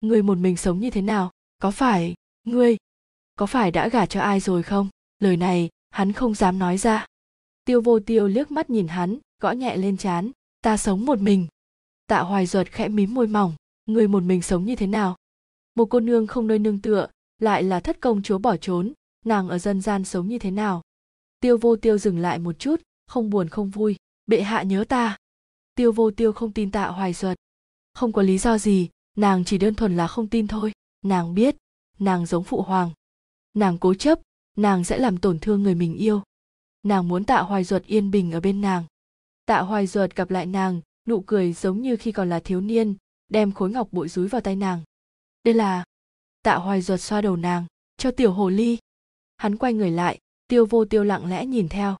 Ngươi 0.00 0.22
một 0.22 0.38
mình 0.38 0.56
sống 0.56 0.80
như 0.80 0.90
thế 0.90 1.02
nào? 1.02 1.30
Có 1.58 1.70
phải 1.70 2.14
ngươi, 2.44 2.76
có 3.36 3.46
phải 3.46 3.70
đã 3.70 3.88
gả 3.88 4.06
cho 4.06 4.20
ai 4.20 4.40
rồi 4.40 4.62
không? 4.62 4.88
Lời 5.18 5.36
này, 5.36 5.68
hắn 5.90 6.12
không 6.12 6.34
dám 6.34 6.58
nói 6.58 6.78
ra. 6.78 7.06
Tiêu 7.64 7.80
vô 7.80 8.00
tiêu 8.00 8.28
liếc 8.28 8.50
mắt 8.50 8.70
nhìn 8.70 8.88
hắn, 8.88 9.18
gõ 9.40 9.50
nhẹ 9.52 9.76
lên 9.76 9.96
chán 9.96 10.30
ta 10.60 10.76
sống 10.76 11.06
một 11.06 11.18
mình. 11.18 11.46
Tạ 12.06 12.20
hoài 12.20 12.46
duật 12.46 12.72
khẽ 12.72 12.88
mím 12.88 13.14
môi 13.14 13.26
mỏng. 13.26 13.54
Người 13.86 14.08
một 14.08 14.22
mình 14.22 14.42
sống 14.42 14.64
như 14.64 14.76
thế 14.76 14.86
nào? 14.86 15.16
Một 15.74 15.84
cô 15.90 16.00
nương 16.00 16.26
không 16.26 16.46
nơi 16.46 16.58
nương 16.58 16.80
tựa, 16.80 17.08
lại 17.38 17.62
là 17.62 17.80
thất 17.80 18.00
công 18.00 18.22
chúa 18.22 18.38
bỏ 18.38 18.56
trốn. 18.56 18.92
Nàng 19.24 19.48
ở 19.48 19.58
dân 19.58 19.80
gian 19.80 20.04
sống 20.04 20.28
như 20.28 20.38
thế 20.38 20.50
nào? 20.50 20.82
Tiêu 21.40 21.58
vô 21.58 21.76
tiêu 21.76 21.98
dừng 21.98 22.18
lại 22.18 22.38
một 22.38 22.58
chút, 22.58 22.82
không 23.06 23.30
buồn 23.30 23.48
không 23.48 23.70
vui. 23.70 23.96
Bệ 24.26 24.42
hạ 24.42 24.62
nhớ 24.62 24.84
ta 24.88 25.16
tiêu 25.76 25.92
vô 25.92 26.10
tiêu 26.10 26.32
không 26.32 26.52
tin 26.52 26.70
tạ 26.70 26.88
hoài 26.88 27.12
duật. 27.12 27.36
Không 27.94 28.12
có 28.12 28.22
lý 28.22 28.38
do 28.38 28.58
gì, 28.58 28.88
nàng 29.16 29.44
chỉ 29.44 29.58
đơn 29.58 29.74
thuần 29.74 29.96
là 29.96 30.06
không 30.06 30.28
tin 30.28 30.46
thôi. 30.46 30.72
Nàng 31.02 31.34
biết, 31.34 31.56
nàng 31.98 32.26
giống 32.26 32.44
phụ 32.44 32.62
hoàng. 32.62 32.90
Nàng 33.54 33.78
cố 33.78 33.94
chấp, 33.94 34.20
nàng 34.56 34.84
sẽ 34.84 34.98
làm 34.98 35.18
tổn 35.18 35.38
thương 35.38 35.62
người 35.62 35.74
mình 35.74 35.94
yêu. 35.94 36.22
Nàng 36.82 37.08
muốn 37.08 37.24
tạ 37.24 37.42
hoài 37.42 37.64
duật 37.64 37.86
yên 37.86 38.10
bình 38.10 38.32
ở 38.32 38.40
bên 38.40 38.60
nàng. 38.60 38.84
Tạ 39.46 39.60
hoài 39.60 39.86
duật 39.86 40.16
gặp 40.16 40.30
lại 40.30 40.46
nàng, 40.46 40.80
nụ 41.08 41.20
cười 41.20 41.52
giống 41.52 41.82
như 41.82 41.96
khi 41.96 42.12
còn 42.12 42.28
là 42.28 42.40
thiếu 42.40 42.60
niên, 42.60 42.94
đem 43.28 43.52
khối 43.52 43.70
ngọc 43.70 43.88
bội 43.92 44.08
rúi 44.08 44.28
vào 44.28 44.40
tay 44.40 44.56
nàng. 44.56 44.80
Đây 45.44 45.54
là, 45.54 45.84
tạ 46.42 46.56
hoài 46.56 46.82
duật 46.82 47.00
xoa 47.00 47.20
đầu 47.20 47.36
nàng, 47.36 47.66
cho 47.96 48.10
tiểu 48.10 48.32
hồ 48.32 48.48
ly. 48.48 48.78
Hắn 49.36 49.56
quay 49.56 49.74
người 49.74 49.90
lại, 49.90 50.18
tiêu 50.48 50.66
vô 50.66 50.84
tiêu 50.84 51.04
lặng 51.04 51.30
lẽ 51.30 51.46
nhìn 51.46 51.68
theo. 51.68 51.96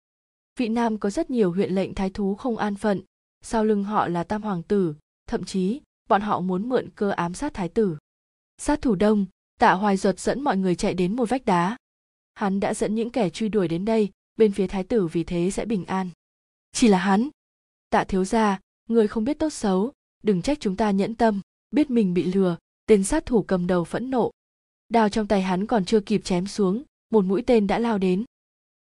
Vị 0.58 0.68
nam 0.68 0.98
có 0.98 1.10
rất 1.10 1.30
nhiều 1.30 1.52
huyện 1.52 1.74
lệnh 1.74 1.94
thái 1.94 2.10
thú 2.10 2.34
không 2.34 2.56
an 2.56 2.74
phận 2.74 3.00
sau 3.46 3.64
lưng 3.64 3.84
họ 3.84 4.08
là 4.08 4.24
tam 4.24 4.42
hoàng 4.42 4.62
tử, 4.62 4.94
thậm 5.26 5.44
chí 5.44 5.80
bọn 6.08 6.22
họ 6.22 6.40
muốn 6.40 6.68
mượn 6.68 6.88
cơ 6.94 7.10
ám 7.10 7.34
sát 7.34 7.54
thái 7.54 7.68
tử. 7.68 7.96
Sát 8.58 8.82
thủ 8.82 8.94
đông, 8.94 9.26
tạ 9.58 9.72
hoài 9.72 9.96
duật 9.96 10.20
dẫn 10.20 10.40
mọi 10.40 10.56
người 10.56 10.74
chạy 10.74 10.94
đến 10.94 11.16
một 11.16 11.28
vách 11.28 11.44
đá. 11.44 11.76
Hắn 12.34 12.60
đã 12.60 12.74
dẫn 12.74 12.94
những 12.94 13.10
kẻ 13.10 13.30
truy 13.30 13.48
đuổi 13.48 13.68
đến 13.68 13.84
đây, 13.84 14.10
bên 14.36 14.52
phía 14.52 14.66
thái 14.66 14.84
tử 14.84 15.06
vì 15.06 15.24
thế 15.24 15.50
sẽ 15.50 15.64
bình 15.64 15.84
an. 15.84 16.10
Chỉ 16.72 16.88
là 16.88 16.98
hắn. 16.98 17.28
Tạ 17.90 18.04
thiếu 18.04 18.24
gia, 18.24 18.60
người 18.88 19.08
không 19.08 19.24
biết 19.24 19.38
tốt 19.38 19.50
xấu, 19.50 19.92
đừng 20.22 20.42
trách 20.42 20.60
chúng 20.60 20.76
ta 20.76 20.90
nhẫn 20.90 21.14
tâm, 21.14 21.40
biết 21.70 21.90
mình 21.90 22.14
bị 22.14 22.24
lừa, 22.24 22.56
tên 22.86 23.04
sát 23.04 23.26
thủ 23.26 23.42
cầm 23.42 23.66
đầu 23.66 23.84
phẫn 23.84 24.10
nộ. 24.10 24.30
Đao 24.88 25.08
trong 25.08 25.26
tay 25.26 25.42
hắn 25.42 25.66
còn 25.66 25.84
chưa 25.84 26.00
kịp 26.00 26.20
chém 26.24 26.46
xuống, 26.46 26.82
một 27.10 27.24
mũi 27.24 27.42
tên 27.46 27.66
đã 27.66 27.78
lao 27.78 27.98
đến. 27.98 28.24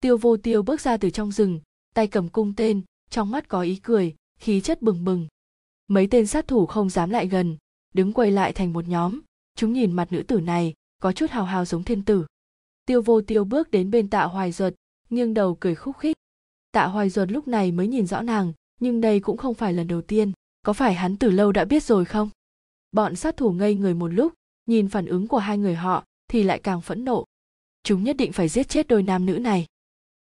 Tiêu 0.01 0.17
vô 0.17 0.37
tiêu 0.37 0.63
bước 0.63 0.81
ra 0.81 0.97
từ 0.97 1.11
trong 1.11 1.33
rừng, 1.33 1.61
tay 1.95 2.07
cầm 2.07 2.29
cung 2.29 2.55
tên, 2.57 2.83
trong 3.11 3.31
mắt 3.31 3.49
có 3.49 3.61
ý 3.61 3.77
cười 3.77 4.15
khí 4.43 4.61
chất 4.61 4.83
bừng 4.83 5.05
bừng. 5.05 5.27
Mấy 5.89 6.07
tên 6.07 6.27
sát 6.27 6.49
thủ 6.49 6.67
không 6.67 6.91
dám 6.91 7.11
lại 7.11 7.27
gần, 7.27 7.57
đứng 7.95 8.13
quay 8.13 8.31
lại 8.31 8.53
thành 8.53 8.73
một 8.73 8.89
nhóm. 8.89 9.21
Chúng 9.57 9.73
nhìn 9.73 9.93
mặt 9.93 10.13
nữ 10.13 10.23
tử 10.23 10.41
này, 10.41 10.75
có 11.03 11.13
chút 11.13 11.31
hào 11.31 11.45
hào 11.45 11.65
giống 11.65 11.85
thiên 11.85 12.05
tử. 12.05 12.27
Tiêu 12.87 13.03
vô 13.03 13.21
tiêu 13.21 13.45
bước 13.45 13.71
đến 13.71 13.91
bên 13.91 14.11
tạ 14.11 14.25
hoài 14.25 14.53
duật, 14.53 14.75
nghiêng 15.11 15.35
đầu 15.35 15.57
cười 15.61 15.75
khúc 15.75 15.99
khích. 15.99 16.17
Tạ 16.73 16.87
hoài 16.87 17.11
duật 17.11 17.31
lúc 17.31 17.49
này 17.49 17.73
mới 17.73 17.87
nhìn 17.87 18.07
rõ 18.07 18.23
nàng, 18.23 18.53
nhưng 18.81 19.01
đây 19.01 19.21
cũng 19.21 19.37
không 19.37 19.55
phải 19.55 19.73
lần 19.73 19.89
đầu 19.89 20.03
tiên. 20.03 20.33
Có 20.63 20.73
phải 20.73 20.95
hắn 20.95 21.17
từ 21.17 21.31
lâu 21.31 21.53
đã 21.53 21.65
biết 21.65 21.83
rồi 21.83 22.05
không? 22.05 22.31
Bọn 22.93 23.17
sát 23.17 23.37
thủ 23.37 23.53
ngây 23.53 23.75
người 23.75 23.95
một 23.95 24.09
lúc, 24.09 24.33
nhìn 24.67 24.89
phản 24.89 25.07
ứng 25.07 25.29
của 25.29 25.39
hai 25.39 25.59
người 25.59 25.75
họ, 25.75 26.05
thì 26.29 26.43
lại 26.43 26.61
càng 26.63 26.81
phẫn 26.81 27.05
nộ. 27.05 27.25
Chúng 27.83 28.05
nhất 28.05 28.17
định 28.17 28.33
phải 28.33 28.49
giết 28.49 28.69
chết 28.69 28.89
đôi 28.89 29.03
nam 29.03 29.27
nữ 29.27 29.39
này. 29.39 29.67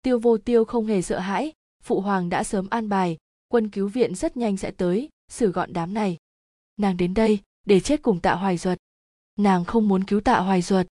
Tiêu 0.03 0.19
vô 0.19 0.39
tiêu 0.39 0.65
không 0.65 0.87
hề 0.87 1.03
sợ 1.03 1.19
hãi, 1.19 1.53
phụ 1.83 2.01
hoàng 2.01 2.29
đã 2.29 2.45
sớm 2.45 2.67
an 2.71 2.89
bài 2.89 3.17
quân 3.51 3.69
cứu 3.69 3.89
viện 3.89 4.15
rất 4.15 4.37
nhanh 4.37 4.57
sẽ 4.57 4.71
tới, 4.71 5.09
xử 5.29 5.53
gọn 5.53 5.73
đám 5.73 5.95
này. 5.95 6.17
Nàng 6.77 6.97
đến 6.97 7.15
đây, 7.15 7.39
để 7.67 7.81
chết 7.81 8.03
cùng 8.03 8.21
tạ 8.21 8.35
hoài 8.35 8.57
duật. 8.57 8.79
Nàng 9.37 9.65
không 9.65 9.89
muốn 9.89 10.05
cứu 10.05 10.21
tạ 10.21 10.41
hoài 10.41 10.63
duật. 10.63 10.87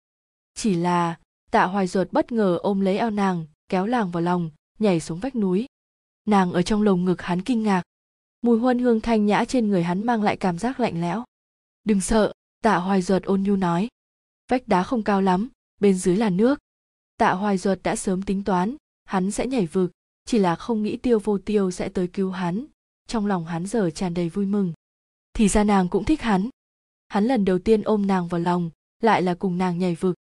Chỉ 0.55 0.75
là, 0.75 1.19
tạ 1.51 1.65
hoài 1.65 1.87
duật 1.87 2.13
bất 2.13 2.33
ngờ 2.33 2.59
ôm 2.63 2.81
lấy 2.81 2.99
eo 2.99 3.11
nàng, 3.11 3.47
kéo 3.69 3.87
nàng 3.87 4.11
vào 4.11 4.23
lòng, 4.23 4.51
nhảy 4.79 5.01
xuống 5.01 5.19
vách 5.19 5.37
núi. 5.37 5.67
Nàng 6.25 6.53
ở 6.53 6.63
trong 6.63 6.83
lồng 6.83 7.05
ngực 7.05 7.23
hắn 7.23 7.43
kinh 7.43 7.63
ngạc. 7.63 7.83
Mùi 8.43 8.59
huân 8.59 8.79
hương 8.79 9.01
thanh 9.01 9.27
nhã 9.27 9.45
trên 9.45 9.69
người 9.69 9.83
hắn 9.83 10.07
mang 10.07 10.23
lại 10.23 10.37
cảm 10.37 10.59
giác 10.59 10.81
lạnh 10.81 11.01
lẽo. 11.01 11.25
Đừng 11.85 12.01
sợ, 12.01 12.33
tạ 12.63 12.77
hoài 12.77 13.03
duật 13.03 13.23
ôn 13.23 13.43
nhu 13.43 13.57
nói. 13.57 13.89
Vách 14.49 14.69
đá 14.69 14.83
không 14.83 15.03
cao 15.03 15.23
lắm, 15.23 15.49
bên 15.81 15.95
dưới 15.95 16.17
là 16.17 16.31
nước. 16.31 16.59
Tạ 17.17 17.33
hoài 17.33 17.59
duật 17.59 17.83
đã 17.83 17.97
sớm 17.97 18.23
tính 18.23 18.45
toán, 18.45 18.77
hắn 19.05 19.31
sẽ 19.31 19.47
nhảy 19.47 19.67
vực 19.67 19.91
chỉ 20.29 20.39
là 20.39 20.57
không 20.57 20.83
nghĩ 20.83 20.97
tiêu 20.97 21.19
vô 21.25 21.39
tiêu 21.39 21.71
sẽ 21.71 21.89
tới 21.89 22.07
cứu 22.07 22.31
hắn. 22.31 22.65
Trong 23.07 23.27
lòng 23.27 23.45
hắn 23.45 23.67
giờ 23.67 23.91
tràn 23.91 24.15
đầy 24.15 24.29
vui 24.29 24.47
mừng. 24.47 24.73
Thì 25.35 25.49
ra 25.49 25.65
nàng 25.65 25.89
cũng 25.89 26.05
thích 26.05 26.21
hắn. 26.21 26.49
Hắn 27.09 27.25
lần 27.25 27.45
đầu 27.45 27.59
tiên 27.59 27.83
ôm 27.83 28.07
nàng 28.07 28.29
vào 28.29 28.41
lòng, 28.41 28.71
lại 29.03 29.23
là 29.23 29.35
cùng 29.35 29.59
nàng 29.59 29.79
nhảy 29.79 29.95
vực. 29.95 30.17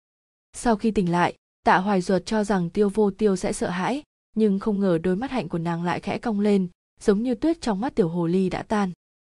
Sau 0.52 0.76
khi 0.76 0.90
tỉnh 0.90 1.10
lại, 1.10 1.34
tạ 1.64 1.76
hoài 1.76 2.00
duật 2.00 2.26
cho 2.26 2.44
rằng 2.44 2.70
tiêu 2.70 2.88
vô 2.88 3.10
tiêu 3.10 3.36
sẽ 3.36 3.52
sợ 3.52 3.70
hãi, 3.70 4.02
nhưng 4.36 4.58
không 4.58 4.80
ngờ 4.80 4.98
đôi 5.02 5.16
mắt 5.16 5.30
hạnh 5.30 5.48
của 5.48 5.58
nàng 5.58 5.82
lại 5.84 6.00
khẽ 6.00 6.18
cong 6.18 6.40
lên, 6.40 6.68
giống 7.00 7.22
như 7.22 7.34
tuyết 7.34 7.60
trong 7.60 7.80
mắt 7.80 7.94
tiểu 7.94 8.08
hồ 8.08 8.26
ly 8.26 8.50
đã 8.50 8.62
tan. 8.62 8.92